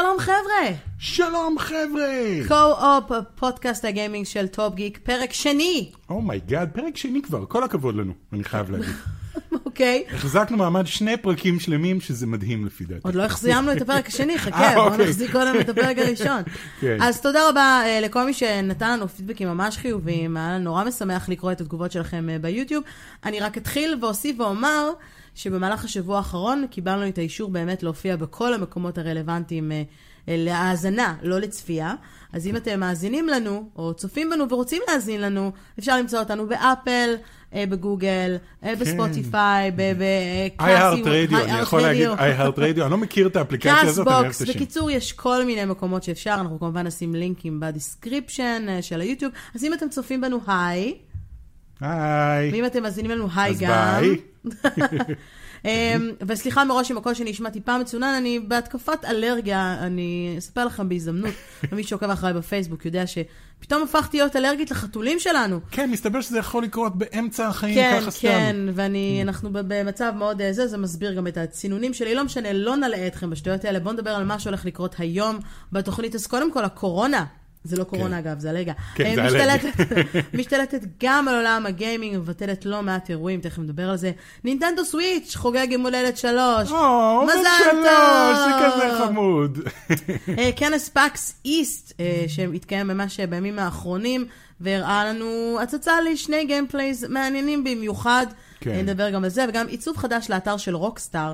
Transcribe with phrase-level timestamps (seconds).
[0.00, 0.76] שלום חבר'ה!
[0.98, 2.48] שלום חבר'ה!
[2.48, 5.90] קו-אופ, פודקאסט הגיימינג של טופ גיק, פרק שני!
[6.10, 8.94] Oh my god, oh פרק שני כבר, כל הכבוד לנו, אני חייב להגיד.
[9.66, 10.04] אוקיי.
[10.14, 13.00] החזקנו מעמד שני פרקים שלמים, שזה מדהים לפי דעתי.
[13.04, 15.06] עוד לא סיימנו את הפרק השני, חכה, אה, בואו אוקיי.
[15.06, 16.42] נחזיק קודם את הפרק הראשון.
[16.80, 16.96] כן.
[17.00, 21.52] אז תודה רבה אה, לכל מי שנתן לנו פידבקים ממש חיוביים, היה נורא משמח לקרוא
[21.52, 22.84] את התגובות שלכם אה, ביוטיוב.
[23.24, 24.90] אני רק אתחיל ואוסיף ואומר
[25.34, 29.82] שבמהלך השבוע האחרון קיבלנו את האישור באמת להופיע בכל המקומות הרלוונטיים אה,
[30.28, 31.94] אה, להאזנה, לא לצפייה.
[32.32, 37.14] אז אם אתם מאזינים לנו, או צופים בנו ורוצים להאזין לנו, אפשר למצוא אותנו באפל,
[37.54, 43.26] אה, בגוגל, אה, בספוטיפיי, בקלאסי, iHeart Radio, אני יכול להגיד iHeart Radio, אני לא מכיר
[43.26, 44.52] את האפליקציה הזאת, אני אוהב את השם.
[44.52, 49.32] בקיצור, יש כל מיני מקומות שאפשר, אנחנו כמובן נשים לינקים ב description של היוטיוב.
[49.54, 50.94] אז אם אתם צופים בנו, היי,
[51.80, 52.52] היי.
[52.52, 54.00] ואם אתם מאזינים לנו, היי אז גם.
[54.00, 54.16] ביי.
[55.64, 61.34] אמ, וסליחה מראש אם הקול שנשמע טיפה מצונן, אני בהתקפת אלרגיה, אני אספר לכם בהזדמנות,
[61.72, 65.60] ומי שעוקב אחריי בפייסבוק יודע שפתאום הפכתי להיות אלרגית לחתולים שלנו.
[65.70, 68.20] כן, מסתבר שזה יכול לקרות באמצע החיים כן, ככה סתם.
[68.28, 72.14] כן, ואני, אנחנו ב- במצב מאוד אה, זה, זה מסביר גם את הצינונים שלי.
[72.14, 75.38] לא משנה, לא נלאה אתכם בשטויות האלה, בואו נדבר על מה שהולך לקרות היום
[75.72, 76.14] בתוכנית.
[76.14, 77.24] אז קודם כל, הקורונה.
[77.64, 78.28] זה לא קורונה כן.
[78.28, 78.74] אגב, זה אלרגיה.
[78.94, 79.70] כן, אה, זה אלרגיה.
[79.70, 84.12] משתלטת, משתלטת גם על עולם הגיימינג, מבטלת לא מעט אירועים, תכף נדבר על זה.
[84.44, 86.70] נינטנדו סוויץ' חוגג יום הולדת שלוש.
[86.70, 88.66] או, בן מזל שלוש, זה.
[88.66, 89.58] כזה חמוד.
[90.38, 94.26] אה, כנס פאקס איסט, אה, שהתקיים ממש בימים האחרונים,
[94.60, 98.26] והראה לנו הצצה לשני gameplays מעניינים במיוחד.
[98.60, 98.70] כן.
[98.70, 101.32] אה, נדבר גם על זה, וגם עיצוב חדש לאתר של רוקסטאר,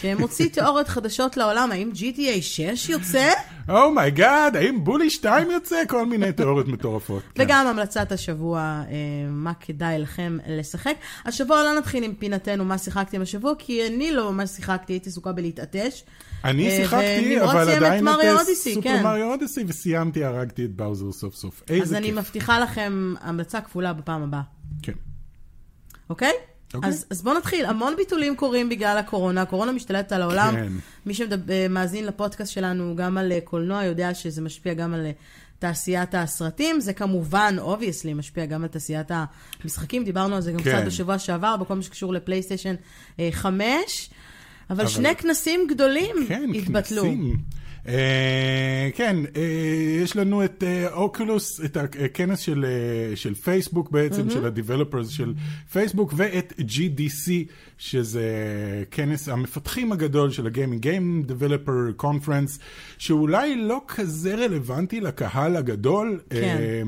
[0.00, 1.72] שמוציא תיאוריות חדשות לעולם.
[1.72, 3.32] האם GTA 6 יוצא?
[3.68, 5.82] oh my god, האם Bully 2 יוצא?
[5.88, 7.22] כל מיני תיאוריות מטורפות.
[7.34, 7.42] כן.
[7.44, 8.84] וגם המלצת השבוע, אה,
[9.28, 10.94] מה כדאי לכם לשחק.
[11.24, 15.32] השבוע לא נתחיל עם פינתנו מה שיחקתם השבוע, כי אני לא ממש שיחקתי, הייתי עסוקה
[15.32, 16.02] בלהתעטש.
[16.44, 19.02] אני אה, שיחקתי, אבל עדיין את Odyssey, Super כן.
[19.02, 21.62] Mario Odyssey, וסיימתי, הרגתי את באוזר סוף סוף.
[21.62, 22.18] אז איזה אני כיף.
[22.18, 24.42] מבטיחה לכם המלצה כפולה בפעם הבאה.
[24.82, 24.92] כן.
[26.10, 26.32] אוקיי?
[26.74, 26.90] אוקיי.
[26.90, 27.66] אז, אז בואו נתחיל.
[27.66, 29.42] המון ביטולים קורים בגלל הקורונה.
[29.42, 30.54] הקורונה משתלטת על העולם.
[30.54, 30.72] כן.
[31.06, 35.10] מי שמאזין לפודקאסט שלנו גם על אה, קולנוע יודע שזה משפיע גם על אה,
[35.58, 36.80] תעשיית הסרטים.
[36.80, 39.10] זה כמובן, obviously, משפיע גם על תעשיית
[39.64, 40.04] המשחקים.
[40.04, 40.76] דיברנו על זה גם כן.
[40.78, 42.74] קצת בשבוע שעבר, בכל מה שקשור לפלייסטיישן
[43.20, 44.10] אה, 5.
[44.70, 47.02] אבל, אבל- שני כנסים גדולים כן, התבטלו.
[47.02, 47.36] כנסים.
[47.88, 49.42] אה, כן, אה,
[50.02, 55.34] יש לנו את אה, אוקולוס, את הכנס של, אה, של פייסבוק בעצם, של ה-Developers של
[55.72, 57.30] פייסבוק, ואת GDC,
[57.78, 58.24] שזה
[58.90, 62.60] כנס המפתחים הגדול של הגיימינג, Game Developer Conference,
[62.98, 66.42] שאולי לא כזה רלוונטי לקהל הגדול, כן.
[66.42, 66.82] אה,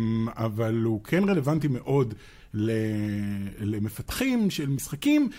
[0.44, 2.14] אבל הוא כן רלוונטי מאוד
[3.60, 5.30] למפתחים של משחקים.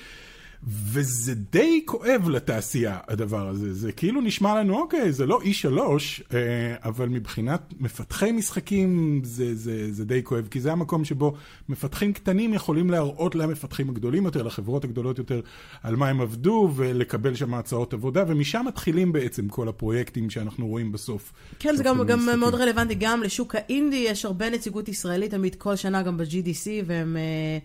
[0.64, 3.74] וזה די כואב לתעשייה, הדבר הזה.
[3.74, 5.68] זה כאילו נשמע לנו, אוקיי, זה לא E3,
[6.34, 11.34] אה, אבל מבחינת מפתחי משחקים זה, זה, זה די כואב, כי זה המקום שבו
[11.70, 15.42] מפתחים קטנים יכולים להראות למפתחים הגדולים יותר, לחברות הגדולות יותר,
[15.84, 20.92] על מה הם עבדו, ולקבל שם הצעות עבודה, ומשם מתחילים בעצם כל הפרויקטים שאנחנו רואים
[20.92, 21.34] בסוף.
[21.60, 22.40] כן, זה גם, גם.
[22.40, 27.18] מאוד רלוונטי גם לשוק האינדי, יש הרבה נציגות ישראלית תמיד כל שנה גם ב-GDC, והם
[27.18, 27.58] אה,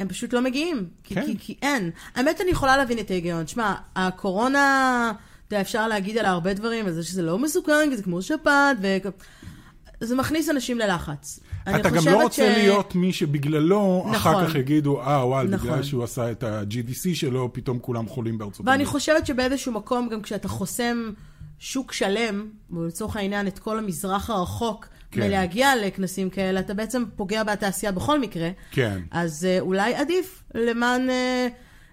[0.00, 1.26] הם פשוט לא מגיעים, כי, כן.
[1.26, 1.90] כי, כי אין.
[2.14, 3.46] האמת, אני יכולה להבין את ההיגיון.
[3.46, 5.12] שמע, הקורונה,
[5.48, 8.22] אתה יודע, אפשר להגיד עליה הרבה דברים, על זה שזה לא מסוכן, כי זה כמו
[8.22, 8.96] שפעת, ו...
[10.00, 11.40] זה מכניס אנשים ללחץ.
[11.62, 14.16] אתה גם לא רוצה ש- להיות מי שבגללו נכון.
[14.34, 15.68] אחר כך יגידו, אה, וואל, נכון.
[15.68, 18.88] בגלל שהוא עשה את ה-GDC שלו, פתאום כולם חולים בארצות ואני הברית.
[18.88, 21.10] חושבת שבאיזשהו מקום, גם כשאתה חוסם
[21.58, 25.20] שוק שלם, ולצורך העניין את כל המזרח הרחוק, כן.
[25.20, 28.50] מלהגיע לכנסים כאלה, אתה בעצם פוגע בתעשייה בכל מקרה.
[28.70, 29.00] כן.
[29.10, 31.48] אז אה, אולי עדיף למען אה,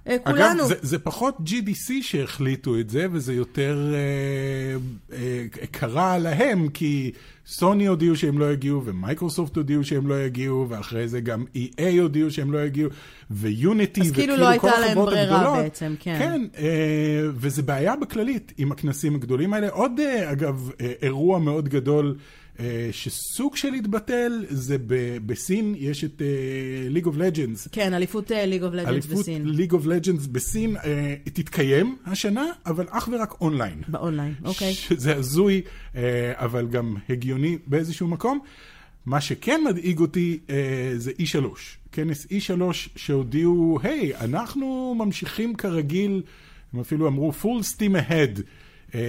[0.07, 0.59] אה, כולנו.
[0.59, 4.77] אגב, זה, זה פחות GDC שהחליטו את זה, וזה יותר אה,
[5.17, 7.11] אה, קרה להם, כי
[7.45, 12.31] סוני הודיעו שהם לא יגיעו, ומייקרוסופט הודיעו שהם לא יגיעו, ואחרי זה גם EA הודיעו
[12.31, 12.89] שהם לא יגיעו,
[13.31, 15.63] ויוניטי, אז כאילו וכאילו לא הייתה כל להם החברות ברירה הגדולות.
[15.63, 16.15] בעצם, כן.
[16.19, 19.69] כן, אה, וזה בעיה בכללית עם הכנסים הגדולים האלה.
[19.69, 22.15] עוד, אה, אגב, אה, אירוע מאוד גדול.
[22.59, 26.21] אה, שסוג של התבטל, זה ב- בסין, יש את
[26.89, 29.47] League of Legends, כן, אליפות League of אליפות בסין.
[29.47, 33.81] League of Legends בסין אה, תתקיים השנה, אבל אך ורק online.
[33.87, 34.73] ב online, אוקיי.
[34.73, 35.61] שזה הזוי,
[35.95, 36.01] אה,
[36.35, 38.39] אבל גם הגיוני באיזשהו מקום.
[39.05, 40.55] מה שכן מדאיג אותי אה,
[40.97, 41.45] זה E3.
[41.91, 42.51] כנס E3
[42.95, 46.21] שהודיעו, היי, אנחנו ממשיכים כרגיל,
[46.73, 48.41] הם אפילו אמרו full steam ahead.
[48.95, 49.01] אה,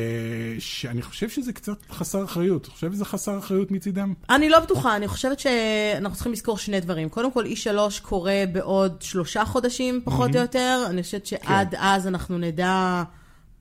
[0.58, 2.62] שאני חושב שזה קצת חסר אחריות.
[2.62, 4.14] אתה חושב שזה חסר אחריות מצידם?
[4.30, 7.08] אני לא בטוחה, אני חושבת שאנחנו צריכים לזכור שני דברים.
[7.08, 10.84] קודם כל, E3 קורה בעוד שלושה חודשים, פחות או יותר.
[10.90, 11.76] אני חושבת שעד כן.
[11.80, 13.02] אז אנחנו נדע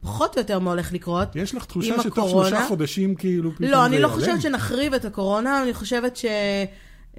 [0.02, 1.36] פחות או יותר מה הולך לקרות.
[1.36, 2.50] יש לך תחושה שתוך הקורונה.
[2.50, 4.08] שלושה חודשים כאילו פתאום לא, אני לא?
[4.08, 6.25] חושבת שנחריב את הקורונה, אני חושבת ש...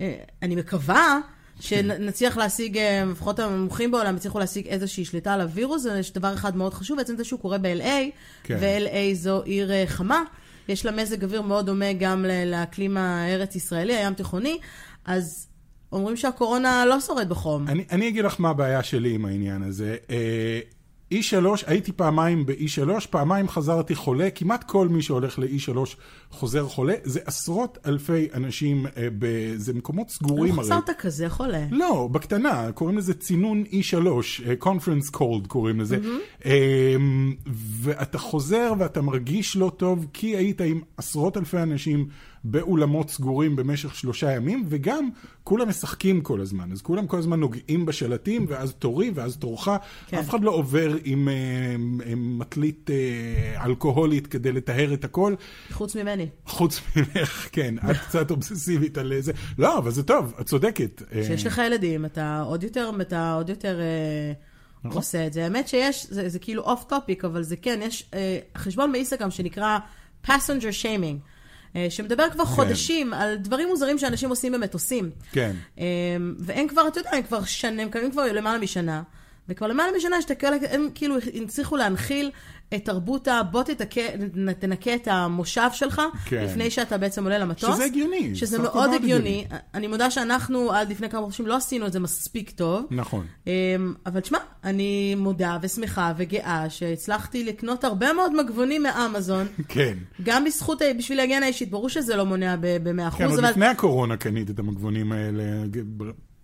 [0.00, 1.18] אה, אני מקווה
[1.60, 6.34] שנצליח להשיג, אה, לפחות המומחים בעולם הצליחו להשיג איזושהי שליטה על הווירוס, זה יש דבר
[6.34, 7.90] אחד מאוד חשוב, בעצם זה שהוא קורה ב-LA,
[8.42, 8.56] כן.
[8.60, 10.22] ו-LA זו עיר אה, חמה,
[10.68, 14.58] יש לה מזג אוויר מאוד דומה גם לאקלים הארץ-ישראלי, הים תיכוני,
[15.04, 15.48] אז
[15.92, 17.68] אומרים שהקורונה לא שורד בחום.
[17.68, 19.96] אני, אני אגיד לך מה הבעיה שלי עם העניין הזה.
[21.12, 25.78] אה, E3, הייתי פעמיים ב-E3, פעמיים חזרתי חולה, כמעט כל מי שהולך ל-E3
[26.30, 29.54] חוזר חולה, זה עשרות אלפי אנשים, אה, ב...
[29.56, 30.64] זה מקומות סגורים לא הרי.
[30.64, 31.66] חזרת כזה חולה.
[31.70, 33.94] לא, בקטנה, קוראים לזה צינון E3,
[34.46, 35.98] אה, conference cold קוראים לזה.
[36.44, 36.96] אה,
[37.82, 42.08] ואתה חוזר ואתה מרגיש לא טוב כי היית עם עשרות אלפי אנשים
[42.50, 45.08] באולמות סגורים במשך שלושה ימים, וגם
[45.44, 46.72] כולם משחקים כל הזמן.
[46.72, 49.68] אז כולם כל הזמן נוגעים בשלטים, ואז תורי, ואז תורך.
[50.06, 50.18] כן.
[50.18, 51.74] אף אחד לא עובר עם, אה,
[52.16, 55.34] מטלית אה, אלכוהולית כדי לטהר את הכל.
[55.72, 56.26] חוץ ממני.
[56.46, 59.32] חוץ ממך, כן, את קצת אובססיבית על זה.
[59.58, 61.02] לא, אבל זה טוב, את צודקת.
[61.12, 64.32] אה, כשיש לך ילדים, אתה עוד יותר, אתה עוד יותר אה,
[64.84, 64.96] נכון.
[64.96, 65.44] עושה את זה.
[65.44, 69.78] האמת שיש, זה, זה כאילו off topic, אבל זה כן, יש אה, חשבון באינסטגרם שנקרא
[70.26, 71.18] passenger shaming, אה,
[71.88, 75.10] שמדבר כבר חודשים על דברים מוזרים שאנשים עושים במטוסים.
[75.32, 75.52] כן.
[75.78, 75.84] אה,
[76.38, 79.02] והם כבר, אתה יודע, הם כבר שנה, הם קיימים כבר למעלה משנה.
[79.48, 82.30] וכבר למעלה משנה יש את הכאלה, הם כאילו הצליחו להנחיל
[82.74, 83.42] את תרבות ה...
[83.42, 84.00] בוא תתקה,
[84.58, 86.44] תנקה את המושב שלך, כן.
[86.44, 87.74] לפני שאתה בעצם עולה למטוס.
[87.74, 89.46] שזה הגיוני, שזה מאוד מאוד הגיוני.
[89.74, 92.86] אני מודה שאנחנו עד לפני כמה חודשים לא עשינו את זה מספיק טוב.
[92.90, 93.26] נכון.
[93.46, 99.98] אמ, אבל תשמע, אני מודה ושמחה וגאה שהצלחתי לקנות הרבה מאוד מגבונים מאמזון, כן.
[100.22, 101.70] גם בזכות, בשביל ההגנה האישית.
[101.70, 103.50] ברור שזה לא מונע ב-100%, כן, עוד אבל...
[103.50, 105.42] לפני הקורונה קנית את המגבונים האלה,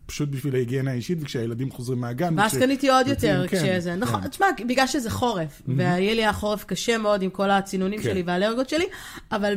[0.06, 2.39] פשוט בשביל ההיגיינה האישית, וכשהילדים חוזרים מהגן.
[2.39, 4.29] ואז קניתי עוד יותר כן, כשזה, נכון, כן.
[4.29, 8.11] תשמע, בגלל שזה חורף, והיה לי החורף קשה מאוד עם כל הצינונים כן.
[8.11, 8.85] שלי והאלרגיות שלי,
[9.33, 9.55] אבל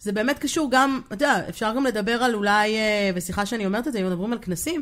[0.00, 3.88] זה באמת קשור גם, אתה יודע, אפשר גם לדבר על אולי, אה, וסליחה שאני אומרת
[3.88, 4.80] את זה, אם מדברים על כנסים,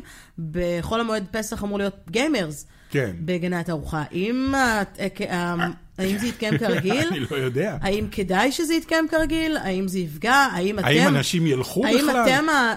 [0.51, 2.65] בחול המועד פסח אמור להיות גיימרס.
[2.89, 3.11] כן.
[3.19, 4.03] בגנת ארוחה.
[4.11, 4.83] האם, ה-
[5.29, 5.55] ה-
[5.97, 7.07] האם זה יתקיים כרגיל?
[7.11, 7.77] אני לא יודע.
[7.81, 9.57] האם כדאי שזה יתקיים כרגיל?
[9.57, 10.33] האם זה יפגע?
[10.33, 10.87] האם אתם...
[10.87, 12.23] האם אנשים ילכו האם בכלל?
[12.27, 12.75] אתם, ה-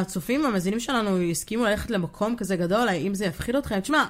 [0.00, 2.88] הצופים, המאזינים שלנו, יסכימו ללכת למקום כזה גדול?
[2.88, 3.80] האם זה יפחיד אתכם?
[3.80, 4.04] תשמע,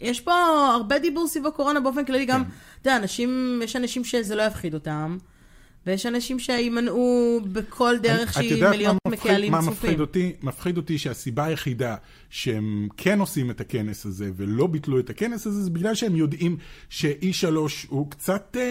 [0.00, 0.32] יש פה
[0.74, 2.50] הרבה דיבור סביב הקורונה באופן כללי, גם, כן.
[2.80, 5.18] אתה יודע, אנשים, יש אנשים שזה לא יפחיד אותם,
[5.86, 9.72] ויש אנשים שימנעו בכל דרך את שהיא יודעת מלהיות מה מפחיד- מקהלים מה צופים.
[9.72, 10.32] מפחיד אותי?
[10.42, 11.96] מפחיד אותי שהסיבה היחידה
[12.30, 16.56] שהם כן עושים את הכנס הזה ולא ביטלו את הכנס הזה, זה בגלל שהם יודעים
[16.88, 17.46] ש-E3
[17.88, 18.62] הוא קצת אה,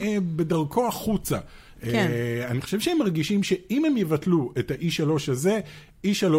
[0.00, 1.38] אה, בדרכו החוצה.
[1.80, 1.94] כן.
[2.10, 5.60] אה, אני חושב שהם מרגישים שאם הם יבטלו את ה-E3 הזה,
[6.06, 6.32] E3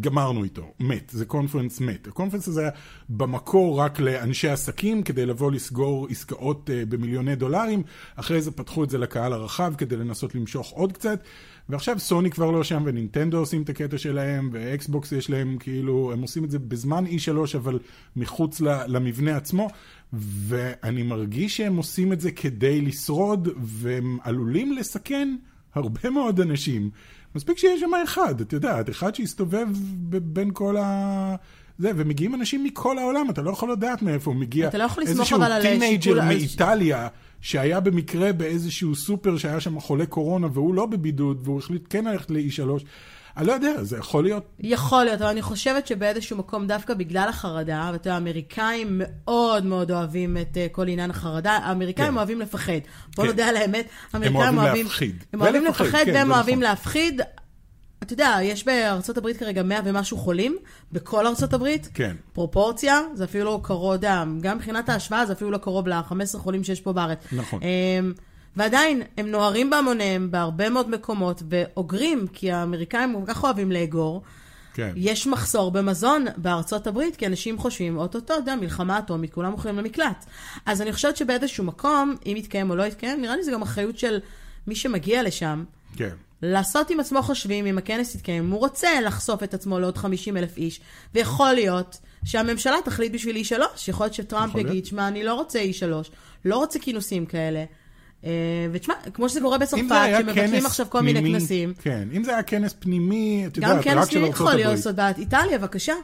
[0.00, 2.06] גמרנו איתו, מת, זה קונפרנס מת.
[2.06, 2.70] הקונפרנס הזה היה
[3.08, 7.82] במקור רק לאנשי עסקים כדי לבוא לסגור עסקאות uh, במיליוני דולרים,
[8.16, 11.22] אחרי זה פתחו את זה לקהל הרחב כדי לנסות למשוך עוד קצת,
[11.68, 16.22] ועכשיו סוני כבר לא שם ונינטנדו עושים את הקטע שלהם, ואקסבוקס יש להם כאילו, הם
[16.22, 17.78] עושים את זה בזמן E3 אבל
[18.16, 19.68] מחוץ למבנה עצמו,
[20.12, 25.36] ואני מרגיש שהם עושים את זה כדי לשרוד, והם עלולים לסכן
[25.74, 26.90] הרבה מאוד אנשים.
[27.34, 29.66] מספיק שיש שם אחד, את יודעת, אחד שיסתובב
[30.22, 31.34] בין כל ה...
[31.78, 34.68] זה, ומגיעים אנשים מכל העולם, אתה לא יכול לדעת מאיפה הוא מגיע.
[34.68, 37.08] אתה לא יכול לסמוך איזשהו אבל על teenager שיקול- על- מאיטליה,
[37.40, 42.30] שהיה במקרה באיזשהו סופר שהיה שם חולה קורונה, והוא לא בבידוד, והוא החליט כן ללכת
[42.30, 42.84] ל-E3.
[43.36, 44.44] אני לא יודע, זה יכול להיות...
[44.58, 49.90] יכול להיות, אבל אני חושבת שבאיזשהו מקום, דווקא בגלל החרדה, ואתה יודע, האמריקאים מאוד מאוד
[49.90, 52.16] אוהבים את אה, כל עניין החרדה, האמריקאים כן.
[52.16, 52.72] אוהבים לפחד.
[53.16, 53.30] בוא כן.
[53.30, 55.24] נודה על האמת, אוהבים האמריקאים להפחיד.
[55.32, 56.70] הם אוהבים ולפחד, לפחד כן, והם אוהבים נכון.
[56.70, 57.20] להפחיד.
[58.02, 60.56] אתה יודע, יש בארצות הברית כרגע 100 ומשהו חולים,
[60.92, 61.88] בכל ארצות הברית.
[61.94, 62.16] כן.
[62.32, 63.96] פרופורציה, זה אפילו לא קרוב,
[64.40, 67.18] גם מבחינת ההשוואה, זה אפילו לא קרוב ל-15 חולים שיש פה בארץ.
[67.32, 67.60] נכון.
[67.62, 68.12] אמ,
[68.56, 74.22] ועדיין, הם נוהרים בהמוניהם בהרבה מאוד מקומות, ואוגרים, כי האמריקאים כל כך אוהבים לאגור.
[74.74, 74.92] כן.
[74.96, 79.76] יש מחסור במזון בארצות הברית, כי אנשים חושבים, אוטוטו, אתה יודע, מלחמה אטומית, כולם הולכים
[79.76, 80.24] למקלט.
[80.66, 83.98] אז אני חושבת שבאיזשהו מקום, אם יתקיים או לא יתקיים, נראה לי זה גם אחריות
[83.98, 84.20] של
[84.66, 85.64] מי שמגיע לשם,
[85.96, 86.14] כן.
[86.42, 90.56] לעשות עם עצמו חושבים, אם הכנס יתקיים, הוא רוצה לחשוף את עצמו לעוד 50 אלף
[90.56, 90.80] איש,
[91.14, 94.60] ויכול להיות שהממשלה תחליט בשביל אי שלוש, יכול להיות שטראמפ יכול.
[94.60, 96.10] יגיד, שמע, אני לא רוצה אי שלוש,
[96.44, 97.64] לא רוצה כינוסים כאלה.
[98.24, 98.30] אה,
[98.72, 99.82] ותשמע, כמו שזה קורה בצרפת,
[100.18, 103.68] שמבטלים כנס עכשיו כל מיני פנימי- כנסים, כן, אם זה היה כנס פנימי, את גם
[103.70, 104.76] יודעת, כנס רק של פנימי ארצות יכול להיות הברית.
[104.78, 105.94] לעשות בעד איטליה, בבקשה.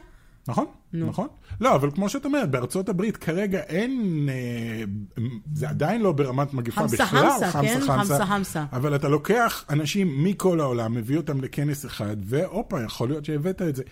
[0.47, 1.27] נכון, נכון.
[1.61, 6.81] לא, אבל כמו שאת אומרת, בארצות הברית כרגע אין, אה, זה עדיין לא ברמת מגפה
[6.81, 7.79] חמסה, בכלל, חמסה, כן?
[7.87, 8.65] חמסה, חמסה.
[8.73, 13.75] אבל אתה לוקח אנשים מכל העולם, מביא אותם לכנס אחד, והופה, יכול להיות שהבאת את
[13.75, 13.83] זה.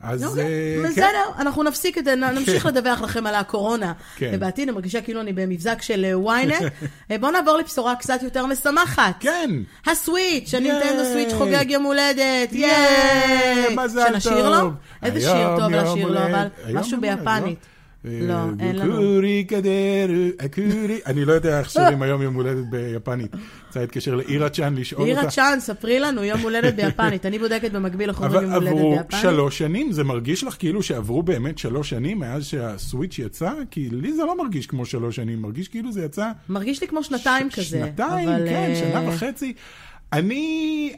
[0.00, 0.44] אז אוקיי,
[0.82, 0.88] כן.
[0.88, 2.68] בסדר, אנחנו נפסיק את זה, נמשיך כן.
[2.68, 3.92] לדווח לכם על הקורונה.
[4.16, 4.30] כן.
[4.34, 6.64] ובעתיד אני מרגישה כאילו אני במבזק של אה, ynet.
[7.10, 9.14] אה, בואו נעבור לבשורה קצת יותר משמחת.
[9.20, 9.50] כן.
[9.86, 11.12] הסוויץ', הנינטנדו ייי.
[11.12, 13.76] סוויץ' חוגג יום הולדת, ייי!
[13.76, 14.60] מזל שנשיר לו?
[14.60, 14.72] טוב.
[15.02, 17.58] איזה שיר טוב לשיר לו, אבל משהו ביפנית.
[18.06, 18.92] אה, לא, אין לנו.
[18.92, 21.00] גוקורי קדרו, הקורי.
[21.06, 23.30] אני לא יודע איך שרים היום יום הולדת ביפנית.
[23.66, 25.30] רוצה להתקשר לאירה צ'אן לשאול אירה אותה.
[25.30, 27.26] צ'אן, ספרי לנו יום הולדת ביפנית.
[27.26, 29.22] אני בודקת במקביל איך אומרים אבל יום הולדת עברו ביפנית.
[29.22, 33.52] שלוש שנים, זה מרגיש לך כאילו שעברו באמת שלוש שנים מאז שהסוויץ' יצא?
[33.70, 36.30] כי לי זה לא מרגיש כמו שלוש שנים, מרגיש כאילו זה יצא...
[36.48, 37.62] מרגיש לי כמו שנתיים כזה.
[37.62, 39.52] שנתיים, אבל, כן, אה, שנה וחצי.
[40.12, 40.92] אני,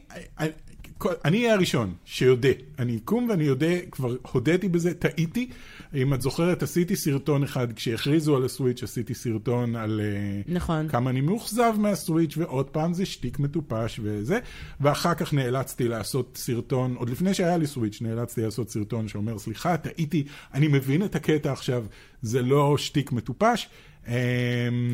[1.24, 2.48] אני, אהיה הראשון שיודה.
[2.78, 5.48] אני אקום ואני יודע, כבר הודיתי בזה, טעיתי.
[5.94, 10.88] אם את זוכרת, עשיתי סרטון אחד, כשהכריזו על הסוויץ', עשיתי סרטון על אה, נכון.
[10.88, 14.38] כמה אני מאוכזב מהסוויץ', ועוד פעם זה שטיק מטופש וזה.
[14.80, 19.76] ואחר כך נאלצתי לעשות סרטון, עוד לפני שהיה לי סוויץ', נאלצתי לעשות סרטון שאומר, סליחה,
[19.76, 21.84] טעיתי, אני מבין את הקטע עכשיו,
[22.22, 23.68] זה לא שטיק מטופש.
[24.10, 24.14] אמ,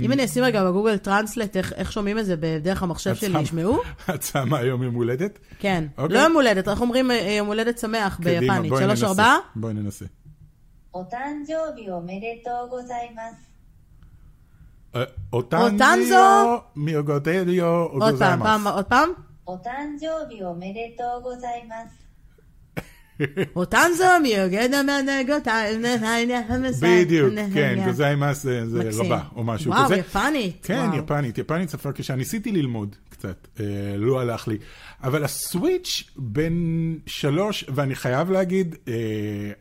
[0.04, 3.78] אם אני אשים רגע בגוגל טרנסלט, איך שומעים את זה בדרך המחשב שלי, ישמעו?
[4.14, 5.38] את שמה יום יום הולדת?
[5.58, 5.84] כן.
[5.98, 6.16] אוקיי.
[6.16, 8.72] לא יום הולדת, אנחנו אומרים אה, יום הולדת שמח ביפנית.
[8.78, 9.34] שלוש, ארבע?
[9.56, 10.04] בואי ננסה.
[10.94, 13.34] אוטנזובי אומדתו גוזיימאס.
[15.32, 18.22] אוטנזו מיוגודליו גוזיימאס.
[18.22, 19.08] עוד פעם, עוד פעם?
[19.46, 22.05] אוטנזובי אומדתו גוזיימאס.
[23.56, 25.48] אותן זומיות, גדע מהנהגות,
[26.82, 28.46] בדיוק, כן, זה עם מס
[28.98, 29.82] רבה או משהו כזה.
[29.82, 30.66] כן, וואו, יפנית.
[30.66, 32.14] כן, יפנית, יפנית שפה קשה.
[32.14, 33.64] ניסיתי ללמוד קצת, אה,
[33.96, 34.58] לא הלך לי.
[35.02, 38.94] אבל הסוויץ' בין שלוש, ואני חייב להגיד, אה,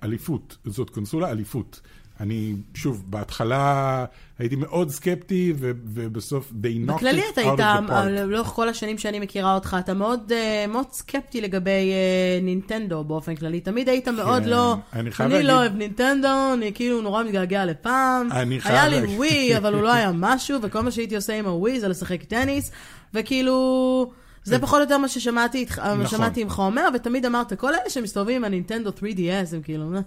[0.03, 1.81] אליפות, זאת קונסולה אליפות.
[2.19, 4.05] אני, שוב, בהתחלה
[4.39, 8.05] הייתי מאוד סקפטי, ו- ובסוף they knocked בכללי it אתה out היית, of the park.
[8.27, 13.35] לאורך כל השנים שאני מכירה אותך, אתה מאוד אה, מאוד סקפטי לגבי אה, נינטנדו באופן
[13.35, 13.59] כללי.
[13.61, 18.31] תמיד היית מאוד לא, אני אני לא להגיד- אוהב נינטנדו, אני כאילו נורא מתגעגע לפעם.
[18.31, 21.45] אני חייב היה לי ווי, אבל הוא לא היה משהו, וכל מה שהייתי עושה עם
[21.45, 22.71] הווי זה לשחק טניס,
[23.13, 24.11] וכאילו...
[24.43, 26.07] זה פחות או יותר מה ששמעתי איתך- מה נכון.
[26.17, 29.99] שמעתי ממך אומר, ותמיד אמרת, כל אלה שמסתובבים עם הנינטנדו 3DS, הם כאילו, "מה?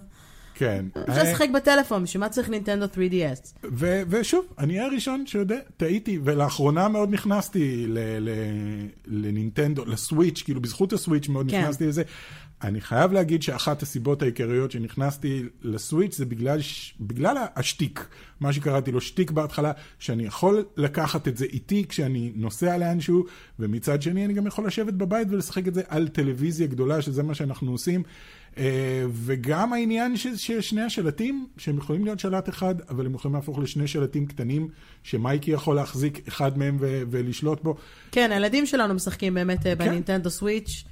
[0.59, 0.85] כן.
[1.09, 3.67] אפשר לשחק בטלפון, בשביל מה צריך נינטנדו 3DS?
[3.71, 7.87] ו- ושוב, אני הראשון שיודע, טעיתי, ולאחרונה מאוד נכנסתי
[9.07, 11.61] לנינטנדו, לסוויץ', כאילו בזכות הסוויץ' מאוד כן.
[11.61, 12.03] נכנסתי לזה.
[12.63, 16.59] אני חייב להגיד שאחת הסיבות העיקריות שנכנסתי לסוויץ' זה בגלל,
[16.99, 18.07] בגלל השטיק,
[18.39, 23.25] מה שקראתי לו שטיק בהתחלה, שאני יכול לקחת את זה איתי כשאני נוסע לאנשהו,
[23.59, 27.35] ומצד שני אני גם יכול לשבת בבית ולשחק את זה על טלוויזיה גדולה, שזה מה
[27.35, 28.03] שאנחנו עושים.
[28.57, 33.59] אה, וגם העניין ש- ששני השלטים, שהם יכולים להיות שלט אחד, אבל הם יכולים להפוך
[33.59, 34.67] לשני שלטים קטנים,
[35.03, 37.75] שמייקי יכול להחזיק אחד מהם ולשלוט בו.
[38.11, 39.69] כן, הילדים שלנו משחקים באמת כן.
[39.69, 40.83] אה, בנינטנדו סוויץ'.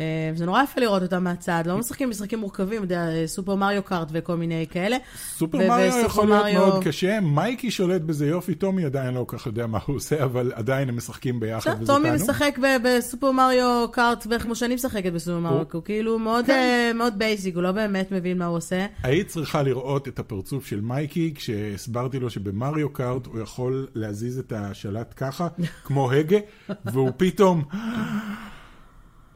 [0.00, 3.54] אה, זה נורא יפה לראות אותם מהצד, לא משחקים משחקים מורכבים, אתה יודע, אה, Super
[3.54, 4.96] Mario Kart וכל מיני כאלה.
[5.36, 9.46] סופר מריו יכול להיות מאוד קשה, מייקי שולט בזה יופי, טומי עדיין לא כל כך
[9.46, 12.22] יודע מה הוא עושה, אבל עדיין הם משחקים ביחד וזה טומי תענוג.
[12.22, 16.46] משחק ב Super Mario Kart בערך כמו שאני משחקת בסופר מריו, הוא- הוא כאילו מאוד,
[16.46, 16.52] כן.
[16.52, 18.86] אה, מאוד basic, הוא לא באמת מבין מה הוא עושה.
[19.02, 24.38] היית צריכה לראות את הפרצוף של מייקי כשהסברתי לו שב Mario Kart הוא יכול להזיז
[24.38, 25.48] את השלט ככה,
[25.86, 26.38] כמו הגה,
[26.84, 27.62] והוא פתאום...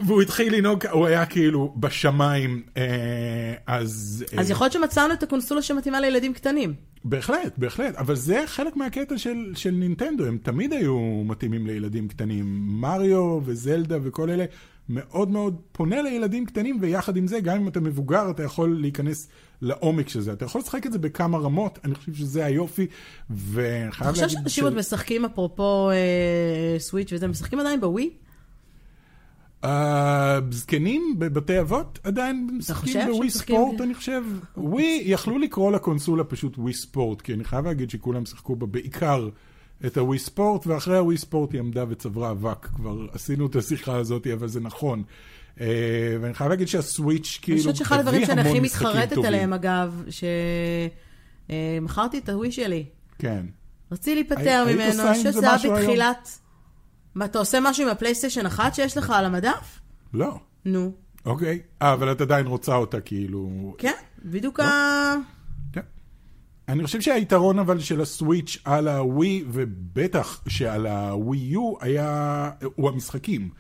[0.01, 2.83] והוא התחיל לנהוג, הוא היה כאילו בשמיים, אה,
[3.67, 4.25] אז...
[4.33, 6.75] אה, אז יכול להיות שמצאנו את הקונסולה שמתאימה לילדים קטנים.
[7.05, 12.45] בהחלט, בהחלט, אבל זה חלק מהקטע של, של נינטנדו, הם תמיד היו מתאימים לילדים קטנים.
[12.69, 14.45] מריו וזלדה וכל אלה
[14.89, 19.29] מאוד מאוד פונה לילדים קטנים, ויחד עם זה, גם אם אתה מבוגר, אתה יכול להיכנס
[19.63, 20.33] לעומק של זה.
[20.33, 22.87] אתה יכול לשחק את זה בכמה רמות, אני חושב שזה היופי,
[23.31, 24.25] וחייב אתה להגיד...
[24.25, 28.11] חושב שאנשים עוד משחקים, אפרופו אה, סוויץ' וזה, משחקים עדיין בווי?
[29.65, 34.23] אה, זקנים בבתי אבות עדיין משחקים בווי ספורט, אני חושב.
[34.57, 39.29] ווי, יכלו לקרוא לקונסולה פשוט ווי ספורט, כי אני חייב להגיד שכולם שיחקו בה בעיקר
[39.87, 42.67] את הווי ספורט, ואחרי הווי ספורט היא עמדה וצברה אבק.
[42.67, 45.03] כבר עשינו את השיחה הזאת, אבל זה נכון.
[45.61, 49.25] אה, ואני חייב להגיד שהסוויץ' אני כאילו חושבת שאחד הדברים שאני הכי מתחרטת.
[49.25, 50.05] עליהם, אגב,
[51.49, 52.85] שמכרתי את הווי שלי.
[53.19, 53.47] כן.
[53.93, 55.99] רציתי להיפטר ממנו, עושה אני
[57.15, 59.81] מה, אתה עושה משהו עם הפלייסטיישן אחת שיש לך על המדף?
[60.15, 60.39] לא.
[60.65, 60.93] נו.
[61.27, 61.61] אוקיי.
[61.83, 63.75] אה, אבל את עדיין רוצה אותה, כאילו...
[63.79, 63.93] כן,
[64.25, 65.15] בדיוק ה...
[65.73, 65.81] כן.
[66.69, 73.51] אני חושב שהיתרון אבל של הסוויץ' על הווי, ובטח שעל הווי יו, היה, הוא המשחקים.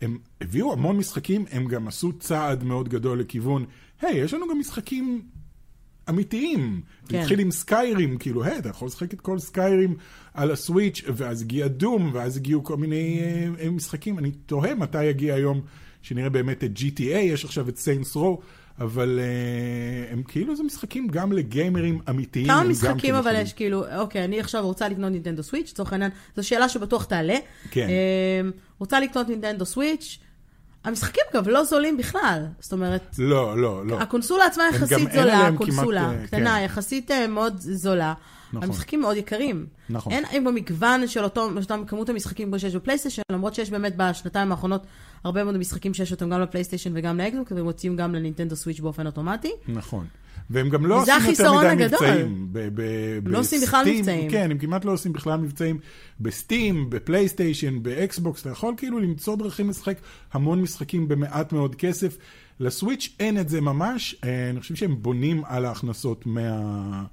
[0.00, 3.64] הם הביאו המון משחקים, הם גם עשו צעד מאוד גדול לכיוון,
[4.00, 5.22] היי, יש לנו גם משחקים
[6.10, 6.80] אמיתיים.
[7.02, 7.20] זה כן.
[7.20, 9.96] התחיל עם סקיירים, כאילו, היי, אתה יכול לשחק את כל סקיירים
[10.34, 13.20] על הסוויץ', ואז הגיע דום, ואז הגיעו כל מיני
[13.60, 14.18] אה, משחקים.
[14.18, 15.60] אני תוהה מתי יגיע היום
[16.02, 18.40] שנראה באמת את GTA, יש עכשיו את סיינס רו,
[18.80, 22.46] אבל אה, הם כאילו זה משחקים גם לגיימרים אמיתיים.
[22.46, 23.34] כמה משחקים כן אבל.
[23.42, 27.36] יש, כאילו, אוקיי, אני עכשיו רוצה לקנות נינטנדו סוויץ', לצורך העניין, זו שאלה שבטוח תעלה.
[27.70, 27.88] כן.
[27.88, 30.18] אמ, רוצה לקנות נינטנדו סוויץ',
[30.84, 34.00] המשחקים אגב לא זולים בכלל, זאת אומרת, לא, לא, לא.
[34.00, 36.64] הקונסולה עצמה גם יחסית זולה, עליהם קונסולה כמעט, אה, קטנה, כן.
[36.64, 38.14] יחסית אה, מאוד זולה.
[38.52, 38.68] נכון.
[38.68, 39.66] המשחקים מאוד יקרים.
[39.90, 40.12] נכון.
[40.12, 44.86] אין במגוון של אותו, אותם כמות המשחקים כמו שיש בפלייסטיישן, למרות שיש באמת בשנתיים האחרונות
[45.24, 49.06] הרבה מאוד משחקים שיש אותם גם לפלייסטיישן וגם לאקסבוק, והם מוצאים גם לנינטנדו סוויץ' באופן
[49.06, 49.52] אוטומטי.
[49.68, 50.06] נכון.
[50.50, 51.86] והם גם לא עושים יותר מדי הגדול.
[52.08, 52.48] מבצעים.
[52.52, 54.30] ב- ב- לא עושים בכלל מבצעים.
[54.30, 55.78] כן, הם כמעט לא עושים בכלל מבצעים
[56.20, 58.40] ב Steam, בפלייסטיישן, באקסבוקס.
[58.40, 59.96] אתה יכול כאילו למצוא דרכים לשחק
[60.32, 62.16] המון משחקים במעט מאוד כסף.
[62.60, 64.16] לסוויץ' אין את זה ממש.
[64.24, 67.04] אה, אני חושב שהם בונים על ההכנסות מה...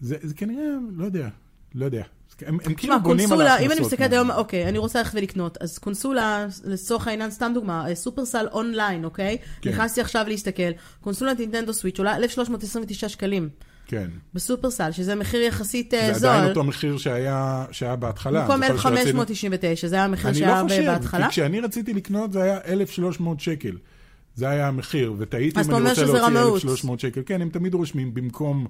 [0.00, 0.64] זה, זה כנראה,
[0.96, 1.28] לא יודע,
[1.74, 2.02] לא יודע.
[2.46, 3.72] הם, הם כאילו בונים על קונסולה, ההכנסות.
[3.72, 7.88] אם אני מסתכלת היום, אוקיי, אני רוצה ללכת ולקנות, אז קונסולה, לצורך העניין, סתם דוגמה,
[7.88, 9.38] אה, שופרסל אונליין, אוקיי?
[9.60, 9.70] כן.
[9.70, 10.70] נכנסתי עכשיו להסתכל,
[11.00, 13.48] קונסולת נינטנדו סוויץ' עולה 1,329 שקלים
[13.86, 14.08] כן.
[14.34, 16.30] בסופרסל, שזה מחיר יחסית אה, זה זול.
[16.30, 18.40] עדיין אותו מחיר שהיה, שהיה בהתחלה.
[18.40, 21.24] במקום אני זוכר שרצינו- 1,599, זה היה המחיר אני שהיה לא חושב, בהתחלה.
[21.26, 23.76] כי כשאני רציתי לקנות זה היה 1,300 שקל.
[24.34, 26.54] זה היה המחיר, ותהיתי אם אני רוצה להוציא רמאות.
[26.64, 27.20] 1,300 שקל.
[27.26, 28.66] כן, הם תמיד רושמים במקום...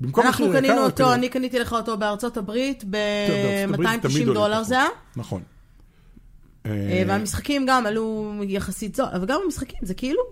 [0.00, 0.84] במקום אנחנו קנינו.
[0.84, 4.62] אותו, אני קניתי לך אותו בארצות הברית טוב, בארצות הברית זה תמיד ב-290 עולה דולר.
[4.62, 4.86] זה היה.
[5.16, 5.42] נכון.
[6.66, 10.22] אה, אה, והמשחקים גם עלו יחסית זול, אבל גם המשחקים זה כאילו...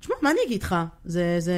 [0.00, 0.76] תשמע, מה אני אגיד לך?
[1.04, 1.36] זה...
[1.38, 1.54] זה...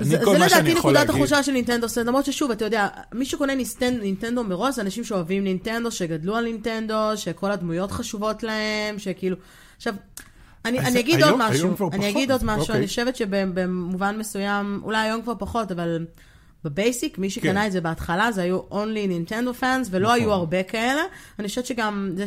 [0.00, 4.44] זה, זה לדעתי נקודת החולשה של נינטנדו, למרות ששוב, אתה יודע, מי שקונה ניסטנד, נינטנדו
[4.44, 9.36] מראש זה אנשים שאוהבים נינטנדו, שגדלו על נינטנדו, שכל הדמויות חשובות להם, שכאילו...
[9.76, 9.94] עכשיו,
[10.64, 12.76] אני, אני אגיד היום- עוד משהו, אני פחות, אגיד עוד משהו, אוקיי.
[12.76, 16.06] אני חושבת שבמובן מסוים, אולי היום כבר פחות, אבל
[16.64, 17.66] ב basic, מי שקנה כן.
[17.66, 20.20] את זה בהתחלה, זה היו only Nintendo fans, ולא נכון.
[20.20, 21.02] היו הרבה כאלה.
[21.38, 22.24] אני חושבת שגם זה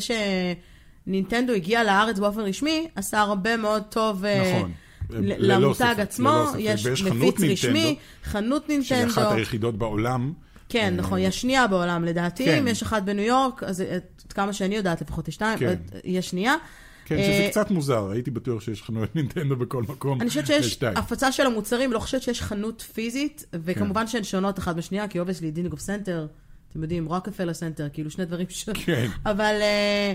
[1.06, 4.72] שנינטנדו הגיע לארץ באופן רשמי, עשה הרבה מאוד טוב אה, נכון.
[5.20, 6.44] למותג עצמו.
[6.59, 9.29] יש מפיץ נינטנדו, רשמי, חנות שהיא אחת נינטנדו.
[9.31, 10.33] היחידות בעולם.
[10.70, 12.66] כן, אה, נכון, היא השנייה בעולם לדעתי, כן.
[12.68, 15.75] יש אחת בניו יורק, אז עד כמה שאני יודעת, לפחות יש שתיים, כן.
[16.03, 16.55] היא השנייה.
[17.05, 20.22] כן, אה, שזה קצת מוזר, הייתי בטוח שיש חנויות נינטנדו בכל מקום.
[20.22, 20.83] אני חושבת יש שיש.
[20.83, 25.51] הפצה של המוצרים, לא חושבת שיש חנות פיזית, וכמובן שהן שונות אחת בשנייה, כי obviously
[25.51, 26.27] דיזנגוף סנטר,
[26.72, 28.70] אתם יודעים, רוקפלר סנטר, כאילו שני דברים ש...
[28.74, 29.07] כן.
[29.25, 30.13] אבל, אה,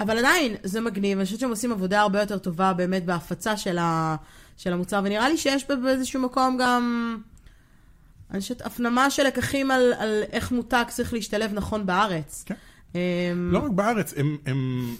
[0.00, 3.78] אבל עדיין, זה מגניב, אני חושבת שהם עושים עבודה הרבה יותר טובה באמת בהפצה של,
[3.78, 4.16] ה,
[4.56, 7.16] של המוצר, ונראה לי שיש באיזשהו מקום גם,
[8.30, 12.44] אני חושבת, הפנמה של לקחים על, על איך מותג צריך להשתלב נכון בארץ.
[12.46, 12.54] כן.
[12.94, 13.00] אמ,
[13.52, 14.96] לא רק בארץ, הם, הם,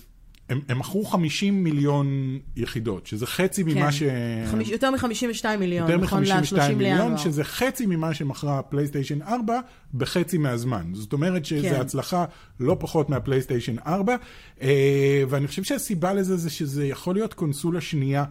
[0.48, 3.92] הם, הם מכרו 50 מיליון יחידות, שזה חצי ממה כן.
[3.92, 4.02] ש...
[4.50, 7.16] חמיש, יותר מ-52 מיליון, יותר נכון מ-52 ל-30 מיליון, לינואר.
[7.16, 9.60] שזה חצי ממה שמכרה פלייסטיישן 4
[9.94, 10.84] בחצי מהזמן.
[10.92, 11.80] זאת אומרת שזו כן.
[11.80, 12.24] הצלחה
[12.60, 14.16] לא פחות מהפלייסטיישן 4,
[14.62, 18.24] אה, ואני חושב שהסיבה לזה זה שזה יכול להיות קונסולה שנייה.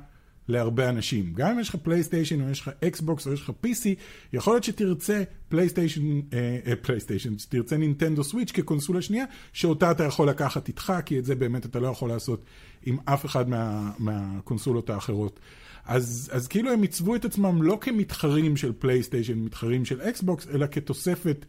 [0.47, 1.33] להרבה אנשים.
[1.33, 3.85] גם אם יש לך פלייסטיישן או יש לך אקסבוקס או יש לך PC,
[4.33, 10.29] יכול להיות שתרצה פלייסטיישן, אה, אה, פלייסטיישן, שתרצה נינטנדו סוויץ' כקונסולה שנייה, שאותה אתה יכול
[10.29, 12.43] לקחת איתך, כי את זה באמת אתה לא יכול לעשות
[12.85, 15.39] עם אף אחד מה, מהקונסולות האחרות.
[15.85, 20.65] אז, אז כאילו הם עיצבו את עצמם לא כמתחרים של פלייסטיישן, מתחרים של אקסבוקס, אלא
[20.71, 21.45] כתוספת,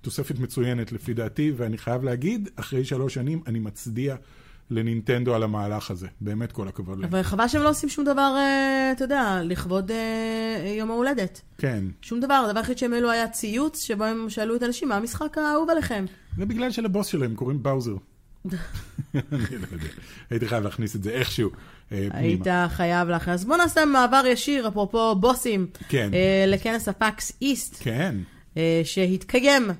[0.00, 4.16] תוספת מצוינת לפי דעתי, ואני חייב להגיד, אחרי שלוש שנים אני מצדיע
[4.70, 6.06] לנינטנדו על המהלך הזה.
[6.20, 7.08] באמת כל הכבוד להם.
[7.08, 11.40] אבל חבל שהם לא עושים שום דבר, אה, אתה יודע, לכבוד אה, יום ההולדת.
[11.58, 11.84] כן.
[12.02, 15.38] שום דבר, הדבר היחיד שהם העלו היה ציוץ, שבו הם שאלו את האנשים, מה המשחק
[15.38, 16.04] האהוב עליכם?
[16.38, 17.94] זה בגלל שלבוס שלהם קוראים Bowser.
[19.14, 19.86] אני לא יודע.
[20.30, 21.50] הייתי חייב להכניס את זה איכשהו
[21.92, 22.46] אה, היית.
[22.68, 23.28] חייב לך.
[23.28, 26.10] אז בוא נעשה מעבר ישיר, אפרופו בוסים, כן.
[26.46, 28.14] לכנס הפאקס איסט, כן.
[28.84, 29.70] שהתקיים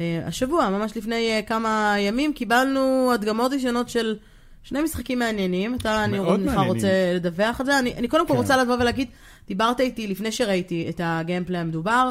[0.00, 4.16] השבוע, ממש לפני אה, כמה ימים, קיבלנו הדגמות ראשונות של
[4.62, 5.74] שני משחקים מעניינים.
[5.74, 6.58] אתה, אני מעניינים.
[6.58, 7.78] רוצה לדווח על זה.
[7.78, 8.38] אני, אני קודם כל כן.
[8.38, 9.08] רוצה לבוא ולהגיד,
[9.48, 12.10] דיברת איתי לפני שראיתי את הגיימפליי המדובר.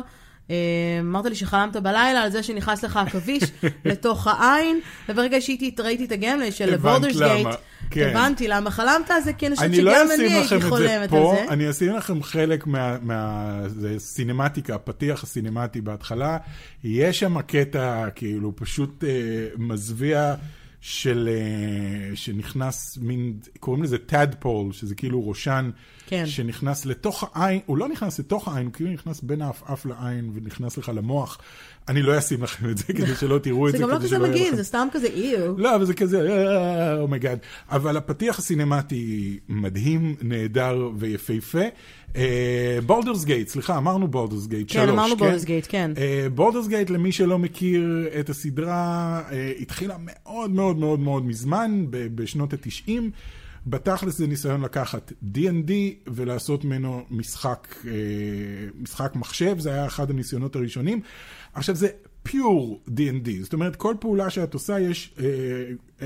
[0.49, 0.55] אה,
[0.99, 3.43] אמרת לי שחלמת בלילה על זה שנכנס לך עכביש
[3.85, 7.47] לתוך העין, וברגע שהייתי ראיתי את הגיימפליי של הבנת למה, גייט,
[7.89, 8.09] כן.
[8.09, 11.07] הבנתי למה חלמת על זה, כי אני חושבת אני לא שגם אני הייתי חולמת על
[11.07, 11.53] פה, זה.
[11.53, 16.37] אני אשים לכם חלק מה- מהסינמטיקה, הפתיח הסינמטי בהתחלה.
[16.83, 19.09] יש שם קטע כאילו פשוט אה,
[19.57, 20.35] מזוויע
[20.81, 25.69] של, אה, שנכנס מין, קוראים לזה טאדפול, שזה כאילו ראשן,
[26.07, 26.25] כן.
[26.25, 30.77] שנכנס לתוך העין, הוא לא נכנס לתוך העין, הוא כאילו נכנס בין העפעף לעין ונכנס
[30.77, 31.37] לך למוח.
[31.87, 33.83] אני לא אשים לכם את זה כדי שלא תראו את זה זה.
[33.83, 35.57] גם לא כזה מגעיל, זה סתם כזה איו.
[35.57, 36.27] לא, אבל זה כזה,
[37.01, 37.39] oh my god.
[37.69, 41.63] אבל הפתיח הסינמטי מדהים, נהדר ויפהפה.
[42.85, 45.91] Baldur's Gate, סליחה, אמרנו Baldur's Gate, כן, אמרנו Baldur's Gate, כן.
[46.35, 52.53] Baldur's Gate, למי שלא מכיר את הסדרה, אה, התחילה מאוד מאוד מאוד מאוד מזמן, בשנות
[52.53, 53.11] התשעים.
[53.65, 55.71] בתכלס זה ניסיון לקחת D&D
[56.07, 57.91] ולעשות ממנו משחק, אה,
[58.75, 61.01] משחק מחשב, זה היה אחד הניסיונות הראשונים.
[61.53, 61.87] עכשיו זה
[62.23, 65.25] פיור D&D, זאת אומרת כל פעולה שאת עושה יש, אה,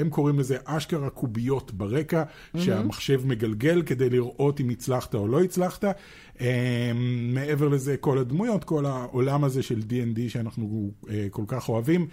[0.01, 2.59] הם קוראים לזה אשכרה קוביות ברקע, mm-hmm.
[2.59, 5.85] שהמחשב מגלגל כדי לראות אם הצלחת או לא הצלחת.
[6.41, 6.91] אה,
[7.33, 10.91] מעבר לזה כל הדמויות, כל העולם הזה של D&D שאנחנו
[11.31, 12.07] כל כך אוהבים.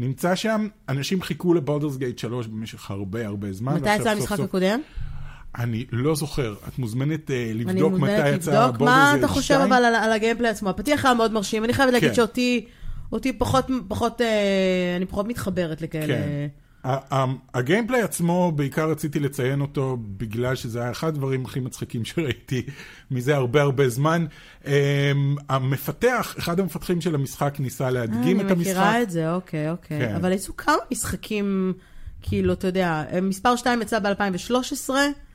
[0.00, 3.74] נמצא שם, אנשים חיכו לבולדרס גייט 3 במשך הרבה הרבה זמן.
[3.74, 4.80] מתי יצא המשחק הקודם?
[5.58, 8.84] אני לא זוכר, את מוזמנת uh, לבדוק מתי יצא Baldur's Gate 2.
[8.84, 10.70] מה אתה חושב אבל על, על ה gameplay עצמו?
[10.70, 12.14] הפתיח היה מאוד מרשים, אני חייבת להגיד כן.
[12.14, 12.66] שאותי
[13.12, 16.06] אותי פחות, פחות, אה, אני פחות מתחברת לכאלה.
[16.06, 16.48] כן.
[16.84, 22.62] ה gameplay עצמו, בעיקר רציתי לציין אותו בגלל שזה היה אחד הדברים הכי מצחיקים שראיתי
[23.10, 24.26] מזה הרבה הרבה זמן.
[24.66, 24.72] אמ,
[25.48, 28.52] המפתח, אחד המפתחים של המשחק ניסה להדגים את המשחק.
[28.52, 29.98] אני מכירה את זה, אוקיי, אוקיי.
[29.98, 30.14] כן.
[30.14, 31.72] אבל יצאו כמה משחקים,
[32.22, 34.90] כאילו, אתה יודע, מספר 2 יצא ב-2013,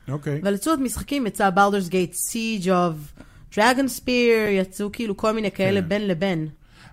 [0.08, 0.40] אוקיי.
[0.42, 2.94] אבל יצאו עוד משחקים, יצא Baldur's Gate, Siege of
[3.56, 5.88] Dragonspear, יצאו כאילו כל מיני כאלה כן.
[5.88, 6.48] בין לבין.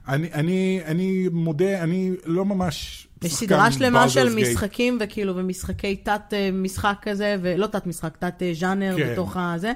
[0.08, 6.34] אני, אני, אני מודה, אני לא ממש יש סדרה שלמה של משחקים, וכאילו, ומשחקי תת
[6.34, 6.50] אה,
[7.02, 8.54] כזה, ולא תת משחק, תת אה,
[8.98, 9.12] כן.
[9.12, 9.74] בתוך הזה.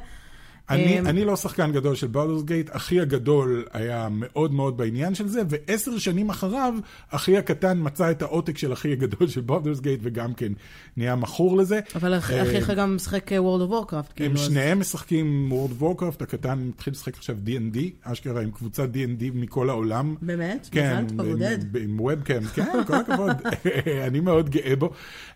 [0.70, 5.16] אני, אמ, אני לא שחקן גדול של Baldur's Gate, אחי הגדול היה מאוד מאוד בעניין
[5.16, 6.74] של זה, ועשר שנים אחריו,
[7.10, 10.54] אחי הקטן מצא את העותק של אחי הגדול של בלדורס גייט, וגם כן
[10.98, 11.80] נהיה מכור לזה.
[11.96, 13.94] אבל אחיך גם משחק World of Warcraft.
[13.94, 18.90] הם כאילו, שניהם משחקים World of Warcraft, הקטן מתחיל לשחק עכשיו D&D, אשכרה עם קבוצת
[18.94, 20.16] D&D מכל העולם.
[20.22, 20.68] באמת?
[20.72, 21.78] כן, מזל טוב, עודד.
[21.78, 23.32] עם וובקאם, כן, כל הכבוד,
[24.08, 24.90] אני מאוד גאה בו.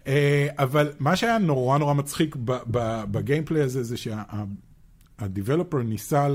[0.07, 2.35] אה, אבל מה שהיה נורא נורא מצחיק
[3.11, 4.23] בגיימפליי הזה, זה שה...
[5.21, 6.27] הדיבלופר ניסה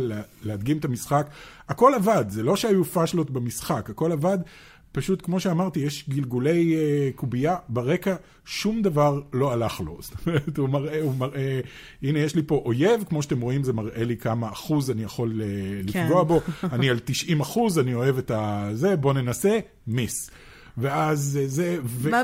[0.42, 1.30] להדגים את המשחק,
[1.68, 4.38] הכל עבד, זה לא שהיו פאשלות במשחק, הכל עבד.
[4.96, 9.98] פשוט, כמו שאמרתי, יש גלגולי uh, קובייה ברקע, שום דבר לא הלך לו.
[10.02, 11.60] זאת אומרת, הוא מראה, הוא מראה,
[12.02, 15.42] הנה, יש לי פה אויב, כמו שאתם רואים, זה מראה לי כמה אחוז אני יכול
[15.42, 16.28] uh, לפגוע כן.
[16.28, 16.40] בו.
[16.72, 20.30] אני על 90 אחוז, אני אוהב את הזה, בוא ננסה, miss.
[20.78, 21.76] ואז זה,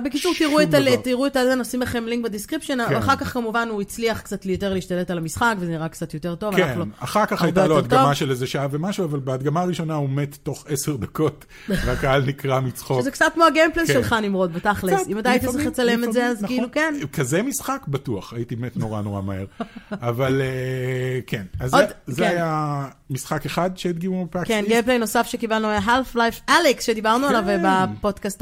[0.05, 0.79] בקיצור, תראו את, ה...
[1.03, 2.97] תראו את זה, נשים לכם לינק ב description, כן.
[2.97, 6.57] אחר כך כמובן הוא הצליח קצת יותר להשתלט על המשחק, וזה נראה קצת יותר טוב.
[6.57, 10.39] כן, אחר כך הייתה לו הדגמה של איזה שעה ומשהו, אבל בהדגמה הראשונה הוא מת
[10.43, 13.01] תוך עשר דקות, והקהל נקרע מצחוק.
[13.01, 13.93] שזה קצת כמו ה gameplays כן.
[13.93, 15.09] שלך, נמרוד, בתכלס.
[15.09, 16.73] אם אתה היית צריך לצלם את זה, אז כאילו נכון.
[16.73, 16.95] כן.
[17.13, 19.45] כזה משחק בטוח, הייתי מת נורא נורא מהר.
[19.91, 21.71] אבל אה, כן, אז
[22.07, 22.31] זה כן.
[22.31, 27.43] היה משחק אחד שהדגימו ב PAX כן, gameplay נוסף שקיבלנו היה Half-Life: Alyx, שדיברנו עליו
[27.47, 27.65] כן.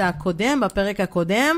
[0.00, 1.56] בפודקאסט הקודם, בפרק הקודם.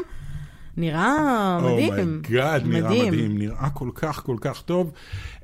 [0.77, 1.93] נראה מדהים.
[1.93, 4.93] oh my god, נראה מדהים, נראה כל כך כל כך טוב.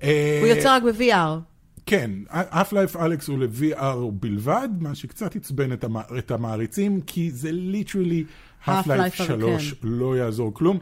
[0.00, 1.40] הוא יוצא רק ב-VR.
[1.87, 5.70] כן, Half-Life Alex הוא ל-VR בלבד, מה שקצת עצבן
[6.18, 8.24] את המעריצים, כי זה ליטרלי
[8.66, 9.88] Half-Life 3, כן.
[9.88, 10.78] לא יעזור כלום.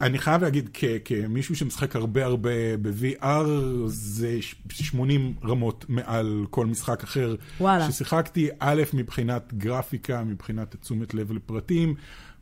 [0.00, 0.70] אני חייב להגיד,
[1.04, 3.46] כמישהו שמשחק הרבה הרבה ב-VR,
[3.86, 4.38] זה
[4.72, 7.92] 80 רמות מעל כל משחק אחר וואלה.
[7.92, 11.94] ששיחקתי, א', מבחינת גרפיקה, מבחינת תשומת לב לפרטים,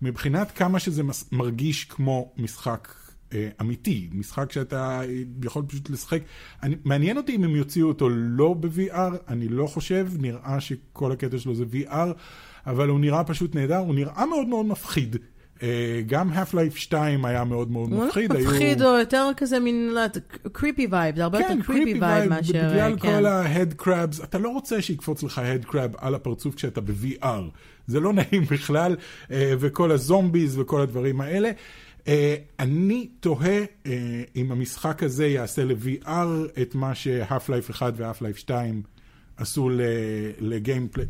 [0.03, 2.89] מבחינת כמה שזה מרגיש כמו משחק
[3.33, 5.03] אה, אמיתי, משחק שאתה
[5.45, 6.21] יכול פשוט לשחק.
[6.63, 11.39] אני, מעניין אותי אם הם יוציאו אותו לא ב-VR, אני לא חושב, נראה שכל הקטע
[11.39, 12.13] שלו זה VR,
[12.67, 15.17] אבל הוא נראה פשוט נהדר, הוא נראה מאוד מאוד מפחיד.
[15.63, 18.33] אה, גם Half-Life 2 היה מאוד מאוד מפחיד.
[18.33, 19.97] הוא מפחיד, או יותר כזה מין
[20.53, 22.53] creepy vibe, זה הרבה יותר creepy vibe מאשר...
[22.53, 23.17] כן, בגלל כן.
[23.17, 27.43] כל ה-head crabs, אתה לא רוצה שיקפוץ לך head crab על הפרצוף כשאתה ב-VR.
[27.87, 28.97] זה לא נעים בכלל,
[29.31, 31.51] אה, וכל הזומביז וכל הדברים האלה.
[32.09, 33.59] אה, אני תוהה
[34.37, 38.83] אם המשחק הזה יעשה ל-VR את מה ש-Half-Life 1 ו-Half-Life 2
[39.37, 39.69] עשו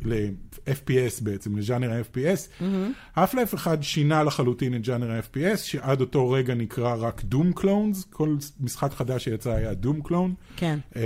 [0.00, 2.60] ל-FPS בעצם, לז'אנר ה-FPS.
[2.60, 3.18] Mm-hmm.
[3.18, 8.36] Half-Life 1 שינה לחלוטין את ז'אנר ה-FPS, שעד אותו רגע נקרא רק דום קלונס, כל
[8.60, 10.34] משחק חדש שיצא היה דום קלון.
[10.56, 10.78] כן.
[10.92, 10.96] Uh,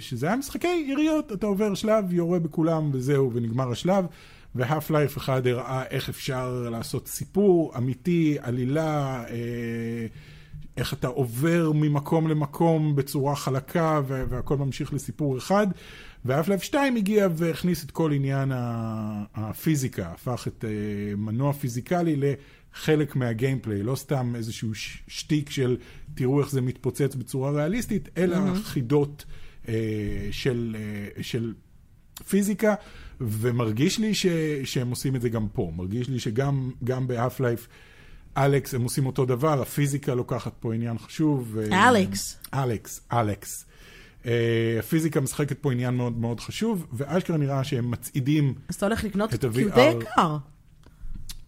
[0.00, 4.04] שזה היה משחקי יריות, אתה עובר שלב, יורה בכולם וזהו, ונגמר השלב.
[4.54, 10.06] ו-Half-Life 1 הראה איך אפשר לעשות סיפור אמיתי, עלילה, אה,
[10.76, 15.66] איך אתה עובר ממקום למקום בצורה חלקה, והכל ממשיך לסיפור אחד.
[16.24, 18.52] ואף 2 הגיע והכניס את כל עניין
[19.34, 24.74] הפיזיקה, הפך את אה, מנוע פיזיקלי לחלק מהגיימפליי, לא סתם איזשהו
[25.08, 25.76] שטיק של
[26.14, 28.58] תראו איך זה מתפוצץ בצורה ריאליסטית, אלא mm-hmm.
[28.64, 29.24] חידות
[29.68, 29.74] אה,
[30.30, 31.54] של, אה, של
[32.28, 32.74] פיזיקה,
[33.20, 34.26] ומרגיש לי ש,
[34.64, 36.70] שהם עושים את זה גם פה, מרגיש לי שגם
[37.06, 37.68] באף לייף
[38.36, 41.58] אלכס הם עושים אותו דבר, הפיזיקה לוקחת פה עניין חשוב.
[41.72, 42.36] אלכס.
[42.54, 43.64] אלכס, אלכס.
[44.26, 48.68] אה, הפיזיקה משחקת פה עניין מאוד מאוד חשוב, ואשכרה נראה שהם מצעידים את ה-VR.
[48.68, 50.36] אז אתה הולך לקנות כי הוא די יקר.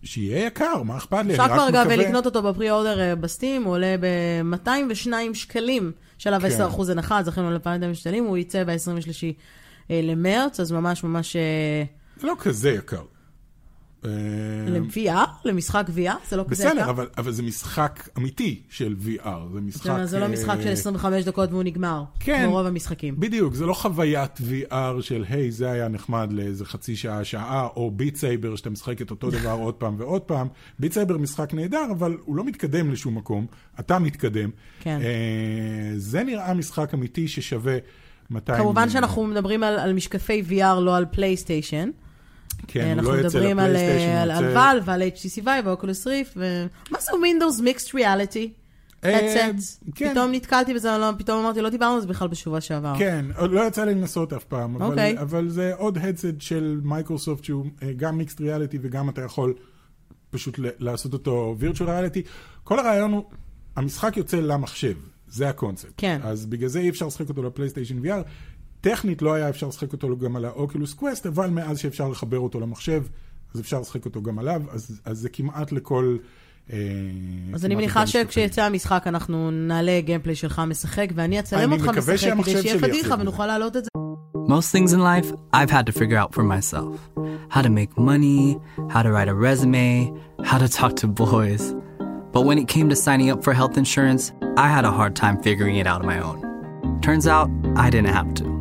[0.03, 1.33] שיהיה יקר, מה אכפת לי?
[1.33, 6.63] אפשר כבר, אגב, לקנות אותו בפרי אורדר אה, בסטים, הוא עולה ב-202 שקלים, של כן.
[6.63, 9.25] ה-10% הנחה, זכינו ל-2,000 שקלים, הוא יצא ב-23
[9.91, 11.37] למרץ, אז ממש ממש...
[11.37, 11.85] אה,
[12.21, 13.03] זה לא כזה יקר.
[14.07, 16.73] אה, ל-VR, למשחק VR, זה לא כזה יקר.
[16.73, 19.91] בסדר, אבל, אבל זה משחק אמיתי של VR, זה משחק...
[19.91, 22.43] אומרת, זה לא אה, משחק של 25 דקות והוא נגמר, כן.
[22.47, 23.15] כמו רוב המשחקים.
[23.21, 27.91] בדיוק, זה לא חוויית VR של, היי, זה היה נחמד לאיזה חצי שעה, שעה, או
[27.91, 30.49] ביט סייבר, שאתה משחק את אותו דבר עוד פעם ועוד פעם.
[30.79, 33.47] Beat Saber משחק נהדר, אבל הוא לא מתקדם לשום מקום,
[33.81, 34.51] אתה מתקדם.
[34.81, 34.99] כן.
[35.03, 37.77] אה, זה נראה משחק אמיתי ששווה
[38.31, 38.59] 200...
[38.59, 41.91] כמובן שאנחנו מדברים על, על משקפי VR, לא על פלייסטיישן.
[42.67, 45.67] כן, הוא אנחנו לא מדברים על, לפלייסטיישן, על, הוא על יוצא- ואל ועל HTC Vive
[45.67, 46.67] ו Oculus Rift, ו...
[46.91, 48.49] מה זה Windows Mixed Reality?
[49.05, 49.51] אה.
[49.95, 50.11] כן.
[50.13, 52.95] פתאום נתקלתי בזה, לא, פתאום אמרתי, לא דיברנו על זה בכלל בשבוע שעבר.
[52.99, 55.19] כן, לא יצא לי לנסות אף פעם, אבל, אוקיי.
[55.19, 59.55] אבל זה עוד headset של מייקרוסופט שהוא אה, גם mixed reality וגם אתה יכול
[60.31, 62.23] פשוט לעשות אותו virtual reality.
[62.65, 63.25] כל הרעיון הוא,
[63.77, 64.95] המשחק יוצא למחשב,
[65.29, 65.93] זה הקונספט.
[65.97, 66.21] כן.
[66.25, 68.23] אז בגלל זה אי אפשר לשחק אותו לפלייסטיישן VR.
[68.91, 72.39] טכנית לא היה אפשר לשחק אותו גם על ה Oculus Quest, אבל מאז שאפשר לחבר
[72.39, 73.03] אותו למחשב,
[73.55, 76.17] אז אפשר לשחק אותו גם עליו, אז, אז זה כמעט לכל...
[76.73, 76.79] אה,
[77.55, 78.07] אז אני מניחה.
[78.07, 83.47] שכשיצא המשחק אנחנו נעלה gameplay שלך משחק, ואני אצלם אותך משחק, כדי שיהיה פדיחה ונוכל
[83.47, 83.91] להעלות את זה.
[84.49, 86.95] Most things in life, I've had to figure out for myself
[87.55, 88.57] how to make money,
[88.93, 89.89] how to write a resume,
[90.51, 91.65] how to talk to boys.
[92.35, 94.25] But when it came to signing up for health insurance,
[94.65, 96.39] I had a hard time figuring it out on my own.
[97.07, 97.49] Turns out,
[97.85, 98.56] I didn't have to.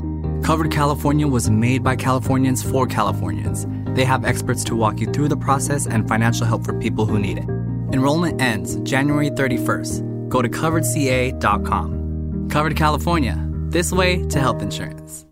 [0.48, 3.58] Covered California was made by Californians for Californians.
[3.96, 7.18] They have experts to walk you through the process and financial help for people who
[7.18, 7.48] need it.
[7.96, 9.92] Enrollment ends January 31st.
[10.34, 11.86] Go to coveredca.com.
[12.54, 13.36] Covered California,
[13.76, 15.26] this way to health insurance.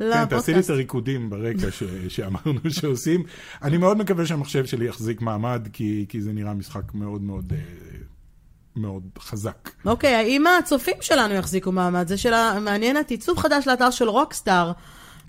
[0.00, 0.70] ל- כן, תעשי לי את לפודקאסט.
[0.70, 3.22] הריקודים ברקע ש, שאמרנו שעושים.
[3.62, 7.58] אני מאוד מקווה שהמחשב שלי יחזיק מעמד, כי, כי זה נראה משחק מאוד מאוד, אה,
[8.81, 9.69] מאוד חזק.
[9.85, 12.07] אוקיי, האם הצופים שלנו יחזיקו מעמד?
[12.07, 13.09] זה שאלה מעניינת.
[13.11, 14.71] עיצוב חדש לאתר של רוקסטאר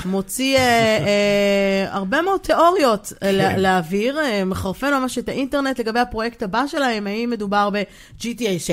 [0.05, 6.01] מוציא אה, אה, הרבה מאוד תיאוריות אה, לה- לאוויר, אה, מחרפן ממש את האינטרנט לגבי
[6.01, 8.73] הפרויקט הבא שלהם, האם מדובר ב-GTA 6?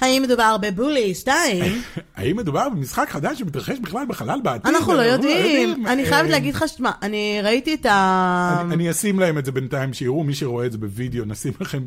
[0.00, 1.64] האם מדובר בבולי 2?
[2.16, 4.74] האם מדובר במשחק חדש שמתרחש בכלל בחלל בעתיד?
[4.74, 5.86] אנחנו לא יודעים.
[5.86, 8.62] אני אה, חייבת להגיד לך, שמע, אני ראיתי את ה...
[8.72, 11.82] אני אשים להם את זה בינתיים, שיראו מי שרואה את זה בווידאו, נשים לכם,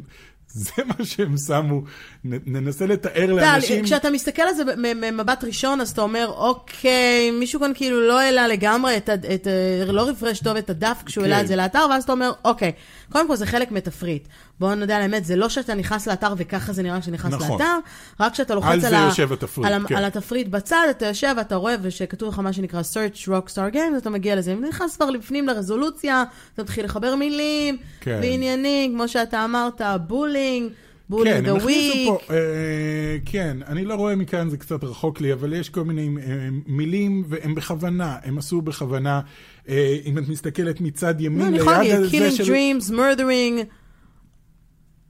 [0.53, 1.81] זה מה שהם שמו,
[2.25, 3.83] נ, ננסה לתאר לאנשים.
[3.83, 8.47] כשאתה מסתכל על זה ממבט ראשון, אז אתה אומר, אוקיי, מישהו כאן כאילו לא העלה
[8.47, 9.47] לגמרי את, את
[9.87, 11.41] לא רפרש טוב את הדף כשהוא העלה כן.
[11.41, 12.71] את זה לאתר, ואז אתה אומר, אוקיי,
[13.11, 14.27] קודם כל זה חלק מתפריט.
[14.61, 17.51] בואו נודה על האמת, זה לא שאתה נכנס לאתר וככה זה נראה כשאתה נכנס נכון.
[17.51, 17.77] לאתר,
[18.19, 19.95] רק כשאתה לוחץ על על, ה- התפריט, על, כן.
[19.95, 24.09] על התפריט בצד, אתה יושב ואתה רואה, ושכתוב לך מה שנקרא search rockstar games, אתה
[24.09, 24.53] מגיע לזה.
[24.53, 28.19] אם נכנס כבר לפנים לרזולוציה, אתה מתחיל לחבר מילים, כן.
[28.21, 30.69] ועניינים, כמו שאתה אמרת, בולינג.
[30.69, 30.75] כן,
[31.09, 32.07] בולינג דה הכניסו וויק.
[32.07, 36.09] פה, אה, כן, אני לא רואה מכאן, זה קצת רחוק לי, אבל יש כל מיני
[36.21, 39.21] אה, מילים, והם בכוונה, הם עשו בכוונה.
[39.69, 42.53] אה, אם את מסתכלת מצד לא, ימין אני יכולה ליד להגיד, הזה killing של...
[42.53, 43.65] dreams, murdering,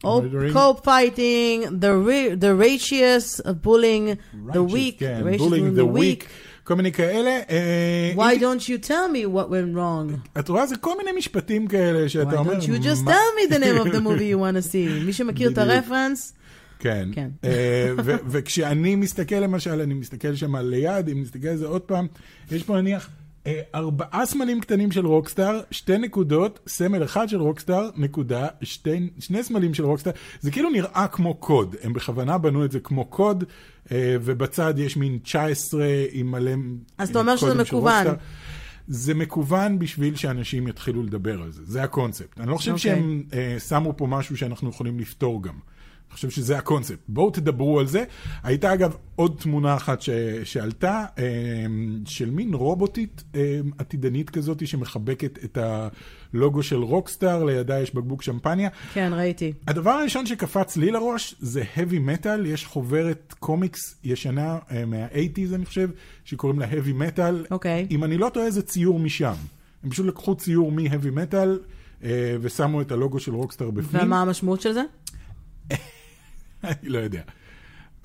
[0.03, 0.53] Murdering.
[0.53, 6.25] co-fighting, the, re- the righteous, uh, bullying, the Righteous, weak, כן, righteous bullying the weak,
[6.63, 7.39] כל מיני כאלה.
[7.49, 10.39] אה, Why don't you tell me what went wrong?
[10.39, 12.53] את רואה, זה כל מיני משפטים כאלה Why שאתה אומר...
[12.53, 15.05] don't you just tell me the name of the movie you want to see?
[15.05, 15.57] מי שמכיר את.
[15.57, 16.33] הרפרנס,
[16.79, 17.09] כן.
[17.13, 17.29] כן.
[17.43, 17.93] אה,
[18.27, 22.07] וכשאני מסתכל למשל, אני מסתכל שם ליד, אם נסתכל על זה עוד פעם,
[22.51, 23.20] יש פה נניח אה,
[23.75, 29.73] ארבעה סמלים קטנים של רוקסטאר, שתי נקודות, סמל אחד של רוקסטאר, נקודה, שתי, שני סמלים
[29.73, 30.11] של רוקסטאר.
[30.39, 33.43] זה כאילו נראה כמו קוד, הם בכוונה בנו את זה כמו קוד,
[33.91, 36.51] אה, ובצד יש מין 19 עם מלא...
[36.97, 37.93] אז אתה אומר שזה מכוון.
[37.93, 38.13] רוקסטאר.
[38.87, 42.39] זה מכוון בשביל שאנשים יתחילו לדבר על זה, זה הקונספט.
[42.39, 42.91] אני לא חושב אוקיי.
[42.91, 45.55] שהם אה, שמו פה משהו שאנחנו יכולים לפתור גם.
[46.11, 46.99] אני חושב שזה הקונספט.
[47.07, 48.03] בואו תדברו על זה.
[48.43, 50.09] הייתה אגב עוד תמונה אחת ש,
[50.43, 51.23] שעלתה, אה,
[52.05, 58.69] של מין רובוטית אה, עתידנית כזאת שמחבקת את הלוגו של רוקסטאר, לידה יש בקבוק שמפניה.
[58.93, 59.53] כן, ראיתי.
[59.67, 65.65] הדבר הראשון שקפץ לי לראש זה heavy metal, יש חוברת קומיקס ישנה אה, מה-80's אני
[65.65, 65.89] חושב,
[66.25, 67.51] שקוראים לה heavy metal.
[67.51, 67.87] אוקיי.
[67.91, 69.33] אם אני לא טועה זה ציור משם.
[69.83, 72.05] הם פשוט לקחו ציור מ-heavy metal
[72.41, 74.03] ושמו את הלוגו של רוקסטאר בפנים.
[74.03, 74.83] ומה המשמעות של זה?
[76.63, 77.21] אני לא יודע.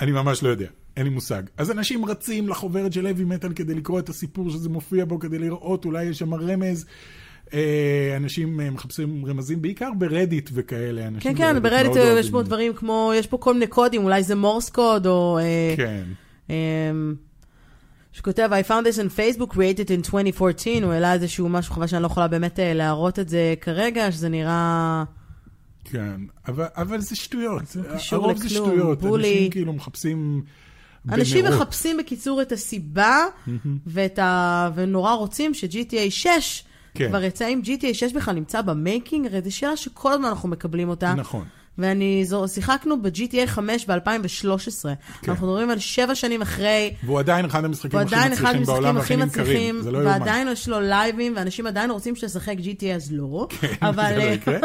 [0.01, 0.67] אני ממש לא יודע.
[0.97, 1.43] אין לי מושג.
[1.57, 5.39] אז אנשים רצים לחוברת של heavy metal כדי לקרוא את הסיפור שזה מופיע בו, כדי
[5.39, 6.87] לראות, אולי יש שם רמז.
[7.55, 11.09] אה, אנשים אה, מחפשים רמזים, בעיקר ברדיט וכאלה.
[11.21, 12.31] כן, כן, ברדיט מאוד יש.
[12.31, 15.39] פה דברים כמו, יש פה כל מיני קודים, אולי זה מורס קוד, או...
[15.39, 16.05] אה, כן.
[16.51, 17.15] אמ,
[18.13, 22.03] שכותב, I found this on Facebook, created in 2014, הוא העלה איזשהו משהו, חבל שאני
[22.03, 25.05] לא יכולה באמת להראות את זה כרגע, שזה נראה...
[25.91, 27.63] כן, אבל, אבל זה שטויות.
[27.95, 29.01] קשור הרוב זה לכלום, שטויות.
[29.01, 29.35] בולי.
[29.35, 30.43] אנשים כאילו מחפשים
[31.13, 31.61] אנשים במרוץ.
[31.61, 33.27] מחפשים בקיצור את הסיבה,
[33.87, 34.71] ואת ה...
[34.75, 37.09] ונורא רוצים ש-GTA 6 כן.
[37.09, 40.89] כבר יצא, אם GTA 6 בכלל נמצא במייקינג, הרי זו שאלה שכל הזמן אנחנו מקבלים
[40.89, 41.15] אותה.
[41.15, 41.45] נכון.
[41.79, 44.83] ואני, זו, שיחקנו ב-GTA 5 ב-2013.
[45.23, 45.31] כן.
[45.31, 49.83] אנחנו מדברים על שבע שנים אחרי, והוא עדיין אחד המשחקים הכי מצליחים בעולם הכי נמכרים.
[49.83, 50.11] זה לא יאומן.
[50.11, 53.49] ועדיין יש לו לייבים, ואנשים עדיין רוצים שתשחק GTA, אז לא.
[53.83, 54.09] אבל...
[54.09, 54.59] זה לא אה, יקרה.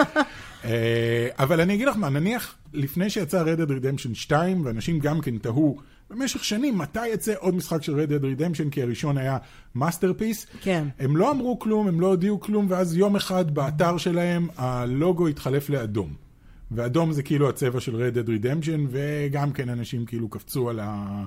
[0.66, 5.22] אה, אבל אני אגיד לך מה, נניח לפני שיצא Red Dead Redemption 2, ואנשים גם
[5.22, 5.78] כן תהו
[6.10, 9.38] במשך שנים מתי יצא עוד משחק של Red Dead Redemption, כי הראשון היה
[9.76, 10.46] masterpiece.
[10.62, 10.88] כן.
[11.00, 15.70] הם לא אמרו כלום, הם לא הודיעו כלום, ואז יום אחד באתר שלהם הלוגו התחלף
[15.70, 16.31] לאדום.
[16.72, 21.24] ואדום זה כאילו הצבע של Red Dead Redemption, וגם כן אנשים כאילו קפצו על, ה...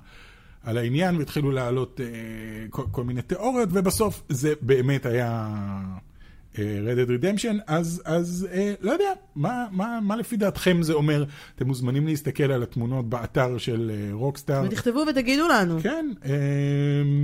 [0.62, 2.06] על העניין והתחילו להעלות אה,
[2.70, 5.54] כל, כל מיני תיאוריות, ובסוף זה באמת היה
[6.58, 10.92] אה, Red Dead Redemption, אז, אז אה, לא יודע, מה, מה, מה לפי דעתכם זה
[10.92, 11.24] אומר?
[11.56, 14.62] אתם מוזמנים להסתכל על התמונות באתר של רוקסטאר.
[14.66, 15.80] ותכתבו ותגידו לנו.
[15.82, 16.12] כן.
[16.24, 16.32] אה,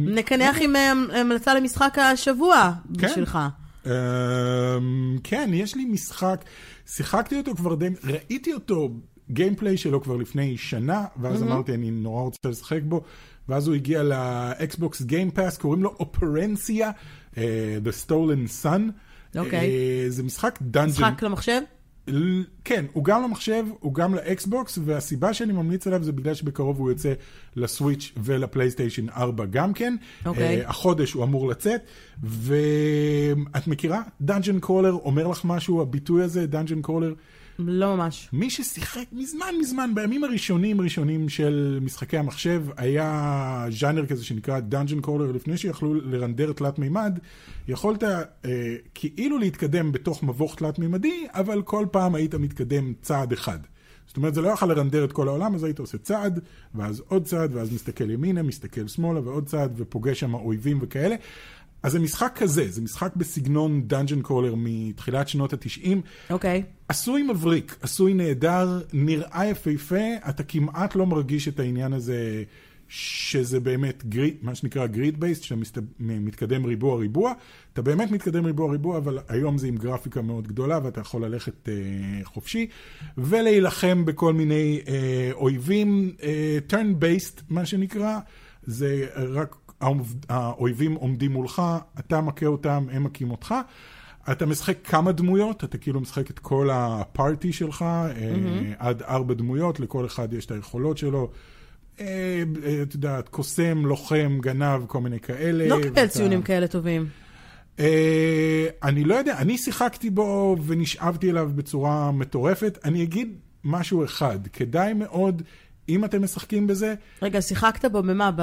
[0.06, 3.06] נקנח עם אה, המלצה למשחק השבוע כן.
[3.06, 3.38] בשבילך.
[3.86, 3.90] אמ,
[5.24, 6.44] כן, יש לי משחק,
[6.90, 8.90] שיחקתי אותו כבר די, ראיתי אותו,
[9.30, 13.02] גיימפליי שלו כבר לפני שנה, ואז אמרתי, אני נורא רוצה לשחק בו,
[13.48, 16.90] ואז הוא הגיע לאקסבוקס גיימפאס, קוראים לו Operencia,
[17.38, 18.80] אה, The Stolen Sun.
[19.38, 19.60] אוקיי.
[19.60, 20.90] אה, זה משחק dungeon.
[20.90, 21.60] משחק למחשב?
[22.64, 26.90] כן, הוא גם למחשב, הוא גם לאקסבוקס, והסיבה שאני ממליץ עליו זה בגלל שבקרוב הוא
[26.90, 27.12] יוצא
[27.56, 29.96] לסוויץ' ולפלייסטיישן 4 גם כן.
[30.26, 30.60] אוקיי.
[30.60, 31.80] אה, החודש הוא אמור לצאת,
[32.22, 34.02] ואת מכירה?
[34.20, 37.14] dungeon crawler אומר לך משהו, הביטוי הזה, dungeon crawler?
[37.68, 38.28] לא ממש.
[38.32, 45.00] מי ששיחק מזמן מזמן, בימים הראשונים ראשונים של משחקי המחשב, היה ז'אנר כזה שנקרא dungeon
[45.00, 47.18] crawler, לפני שיכלו לרנדר תלת מימד,
[47.68, 48.20] יכולת אה,
[48.94, 53.58] כאילו להתקדם בתוך מבוך תלת מימדי, אבל כל פעם היית מתקדם צעד אחד.
[54.10, 56.40] זאת אומרת, זה לא יכול לרנדר את כל העולם, אז היית עושה צעד,
[56.74, 61.16] ואז עוד צעד, ואז מסתכל ימינה, מסתכל שמאלה, ועוד צעד, ופוגש שם אויבים וכאלה.
[61.82, 66.00] אז זה משחק כזה, זה משחק בסגנון dungeon crawler מתחילת שנות התשעים.
[66.30, 66.62] אוקיי.
[66.88, 72.44] עשוי מבריק, עשוי נהדר, נראה יפהפה, אתה כמעט לא מרגיש את העניין הזה
[72.88, 77.32] שזה באמת גריד, מה שנקרא גריד בייסט, שמתקדם ריבוע ריבוע.
[77.72, 81.68] אתה באמת מתקדם ריבוע ריבוע, אבל היום זה עם גרפיקה מאוד גדולה ואתה יכול ללכת
[81.68, 81.74] אה,
[82.24, 82.66] חופשי,
[83.18, 88.18] ולהילחם בכל מיני אה, אויבים, אה, turn based מה שנקרא,
[88.62, 89.56] זה רק
[90.28, 91.62] האויבים עומדים מולך,
[91.98, 93.54] אתה מכה אותם, הם מכים אותך.
[94.32, 98.74] אתה משחק כמה דמויות, אתה כאילו משחק את כל הפארטי שלך, mm-hmm.
[98.78, 101.30] עד ארבע דמויות, לכל אחד יש את היכולות שלו.
[102.00, 105.68] אה, אה, את יודעת, קוסם, לוחם, גנב, כל מיני כאלה.
[105.68, 107.06] לא קיבל ואתה- ציונים כאלה טובים.
[107.80, 112.78] אה, אני לא יודע, אני שיחקתי בו ונשאבתי אליו בצורה מטורפת.
[112.84, 115.42] אני אגיד משהו אחד, כדאי מאוד,
[115.90, 118.30] אם אתם משחקים בזה, רגע, שיחקת בו במה?
[118.36, 118.42] ב...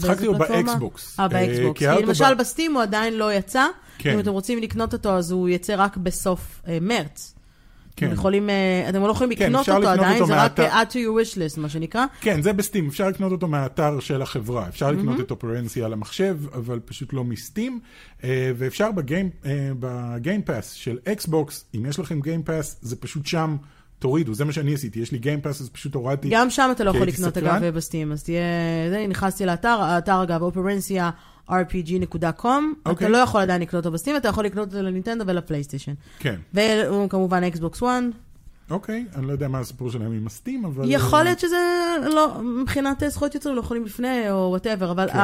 [0.00, 0.34] שיחקתי בו?
[0.34, 1.20] באקסבוקס.
[1.20, 1.78] אה, אה, באקסבוקס.
[1.78, 3.66] כי למשל ב- בסטים הוא עדיין לא יצא.
[3.98, 4.14] כן.
[4.14, 7.34] אם אתם רוצים לקנות אותו, אז הוא יצא רק בסוף אה, מרץ.
[7.96, 8.06] כן.
[8.06, 10.38] אתם יכולים, אה, אתם לא יכולים כן, לקנות אפשר אותו לקנות עדיין, אותו זה רק
[10.38, 10.62] מהאתר.
[10.62, 12.04] אה, add to your wish list, מה שנקרא.
[12.20, 14.68] כן, זה בסטים, אפשר לקנות אותו מהאתר של החברה.
[14.68, 17.80] אפשר לקנות את Operencia על המחשב, אבל פשוט לא מסטים.
[18.24, 23.56] אה, ואפשר בגיים, אה, בגיימפאס של אקסבוקס, אם יש לכם גיימפאס, זה פשוט שם,
[24.02, 25.00] תורידו, זה מה שאני עשיתי.
[25.00, 26.28] יש לי גיימפאס, אז פשוט הורדתי.
[26.30, 27.38] גם שם אתה לא יכול לקנות.
[27.38, 28.42] אגב בסטים, אז תהיה...
[28.90, 32.46] זה, נכנסתי לאתר, האתר אגב, operencia.rpg.com.
[32.82, 33.08] אתה אוקיי.
[33.08, 35.92] לא יכול עדיין לקנות אותו בסטים, אתה יכול לקנות אותו לנינטנדו ולפלייסטיישן.
[36.18, 37.88] כן, והוא כמובן אקסבוקס 1.
[38.70, 40.84] אוקיי, אני לא יודע מה הסיפור שלהם עם הסטים, אבל...
[40.86, 41.56] יכול להיות שזה
[42.14, 45.18] לא, מבחינת זכויות יוצרים, לא יכולים לפני או whatever, אבל כן.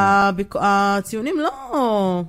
[0.61, 2.25] הציונים לא...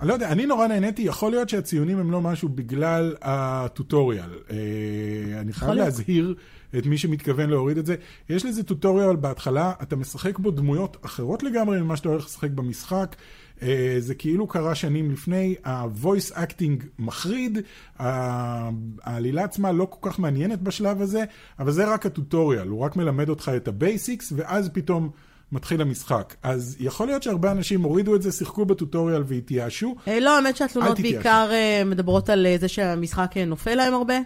[0.00, 4.30] אני לא יודע, אני נורא נהניתי, יכול להיות שהציונים הם לא משהו בגלל הטוטוריאל.
[4.50, 5.72] אה, אני חייב.
[5.72, 6.34] להזהיר
[6.78, 7.94] את מי שמתכוון להוריד את זה.
[8.28, 13.16] יש לזה tutorial בהתחלה, אתה משחק בו דמויות אחרות לגמרי ממה שאתה הולך לשחק במשחק.
[13.62, 17.58] אה, זה כאילו קרה שנים לפני, ה-voice acting מחריד,
[17.98, 21.24] העלילה עצמה לא כל כך מעניינת בשלב הזה,
[21.58, 25.10] אבל זה רק הטוטוריאל, הוא רק מלמד אותך את ה-basics, ואז פתאום
[25.52, 26.34] מתחיל המשחק.
[26.42, 29.94] אז יכול להיות שהרבה אנשים הורידו את זה, שיחקו בטוטוריאל והתייאשו.
[30.08, 31.00] אה, לא, האמת שהתלונות.
[31.00, 34.18] בעיקר אה, מדברות על אה, זה שהמשחק נופל להם הרבה.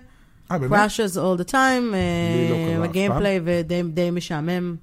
[0.51, 0.73] אה, באמת?
[0.91, 1.95] crashes all the time,
[2.79, 4.77] לא ה-gameplay ודי די משעמם.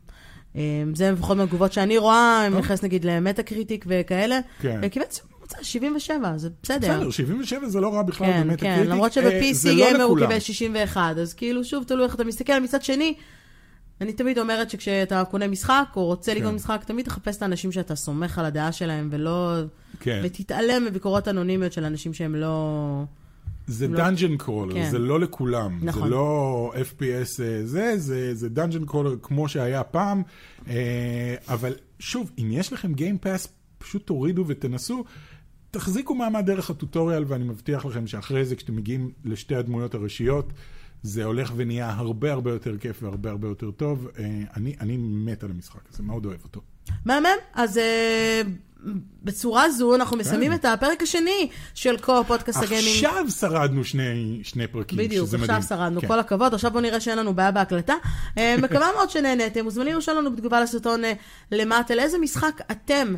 [0.93, 2.59] זה לפחות מהתגובות שאני רואה, אם טוב.
[2.59, 4.39] נכנס נגיד ל-Metacritic וכאלה.
[4.61, 4.89] כן.
[4.89, 6.77] קיבל ציון ממוצע 77, זה בסדר.
[6.77, 8.91] בסדר, 77 זה לא רע בכלל כן, באמת כן, ה-critic.
[8.91, 10.19] למרות שב-PC גיימר הוא.
[10.19, 12.59] קיבל 61, אז כאילו, שוב, תלוי איך אתה מסתכל.
[12.59, 13.13] מצד שני,
[14.01, 16.37] אני תמיד אומרת שכשאתה קונה משחק, או רוצה כן.
[16.37, 19.55] לקנות משחק, תמיד תחפש את האנשים שאתה סומך על הדעה שלהם, ולא...
[19.99, 20.21] כן.
[20.23, 23.03] ותתעלם מביקורות אנונימיות של אנשים שהם לא...
[23.67, 24.89] זה לא- dungeon crawler, כן.
[24.91, 25.79] זה לא לכולם.
[25.81, 26.03] נכון.
[26.03, 30.23] זה לא FPS אה, זה, זה, זה dungeon crawler כמו שהיה פעם.
[30.67, 35.03] אה, אבל שוב, אם יש לכם גיימפאס, פשוט תורידו ותנסו.
[35.71, 40.53] תחזיקו מעמד דרך הטוטוריאל, ואני מבטיח לכם שאחרי זה, כשאתם מגיעים לשתי הדמויות הראשיות,
[41.07, 44.07] זה הולך ונהיה הרבה הרבה יותר כיף והרבה הרבה יותר טוב.
[44.19, 44.25] אה,
[44.57, 46.61] אני, אני מת על המשחק הזה, מאוד אוהב אותו.
[47.05, 47.27] מהמם.
[47.53, 48.41] אז אה,
[49.23, 53.05] בצורה זו אנחנו מסיימים את הפרק השני של כה פודקאסט הגיימינג.
[53.05, 55.69] עכשיו שרדנו שני, שני פרקים, בדיוק, שזה עכשיו מדהים.
[55.69, 56.07] שרדנו, כן.
[56.07, 57.93] כל הכבוד, עכשיו בואו נראה שאין לנו בעיה בהקלטה.
[58.37, 61.01] אה, מקווה מאוד שנהנתם, מוזמנים לשאול לנו בתגובה לסרטון
[61.51, 63.15] למטה, לאיזה משחק אתם,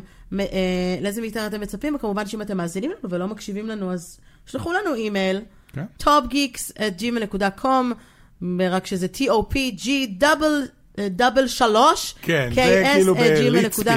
[1.00, 4.94] לאיזה מאיתנו אתם מצפים, וכמובן שאם אתם מאזינים לנו ולא מקשיבים לנו, אז שלחו לנו
[4.94, 5.40] אימייל,
[5.72, 5.84] כן.
[6.02, 7.84] topgeeks@gmail.com,
[8.70, 10.62] רק שזה T-O-P-G דאבל...
[11.10, 13.14] דאבל שלוש, כן, זה כאילו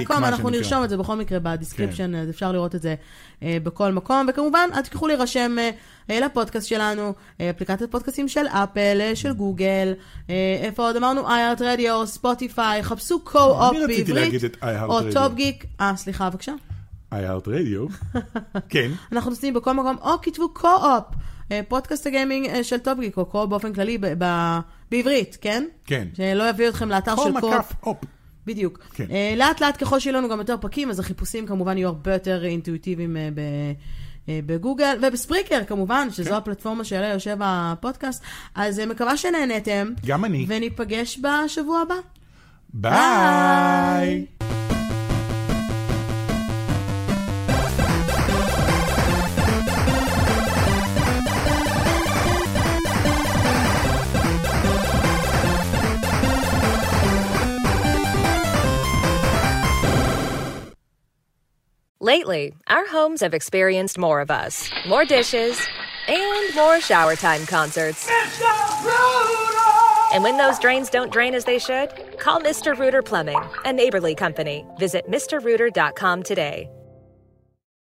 [0.09, 0.49] מה אנחנו.
[0.49, 2.95] נרשום את זה בכל מקרה בדיסקריפשן, אז אפשר לראות את זה
[3.43, 4.25] אה, בכל מקום.
[4.29, 5.69] וכמובן, אל תשכחו להירשם אה,
[6.09, 7.13] אה, לפודקאסט שלנו,
[7.49, 9.93] אפליקציית פודקאסטים של אפל, של גוגל,
[10.63, 11.27] איפה עוד אמרנו?
[11.27, 15.13] iHeart Radio, ספוטיפיי, חפשו co-op בעברית, או Radio.
[15.13, 16.53] טופ גיק, אה, סליחה, בבקשה.
[17.13, 18.17] iHeart Radio.
[18.69, 18.91] כן.
[19.11, 21.15] אנחנו נוסעים בכל מקום, או כתבו co-op,
[21.67, 24.59] פודקאסט הגיימינג אה, של טופ גיק, או co באופן כללי ב- ב-
[24.91, 25.63] בעברית, כן?
[25.85, 26.07] כן.
[26.13, 27.31] שלא יביאו אתכם לאתר של.
[27.31, 27.97] מקף אופ.
[28.45, 28.79] בדיוק.
[28.93, 29.05] כן.
[29.11, 32.45] אה, לאט לאט ככל שיהיו לנו גם יותר פרקים, אז החיפושים כמובן יהיו הרבה יותר
[32.45, 33.39] אינטואיטיביים אה, ב...
[34.29, 36.35] אה, בגוגל ובספריקר כמובן, שזו כן.
[36.35, 38.23] הפלטפורמה שעליה יושב הפודקאסט.
[38.55, 39.93] אז אה, מקווה שנהנתם.
[40.05, 40.45] גם אני.
[40.47, 41.95] וניפגש בשבוע הבא.
[42.73, 44.25] ביי.
[62.03, 65.57] Lately, our homes have experienced more of us, more dishes,
[66.09, 68.09] and more shower time concerts.
[70.13, 72.77] And when those drains don't drain as they should, call Mr.
[72.77, 74.65] Rooter Plumbing, a neighborly company.
[74.77, 76.69] Visit MrRooter.com today.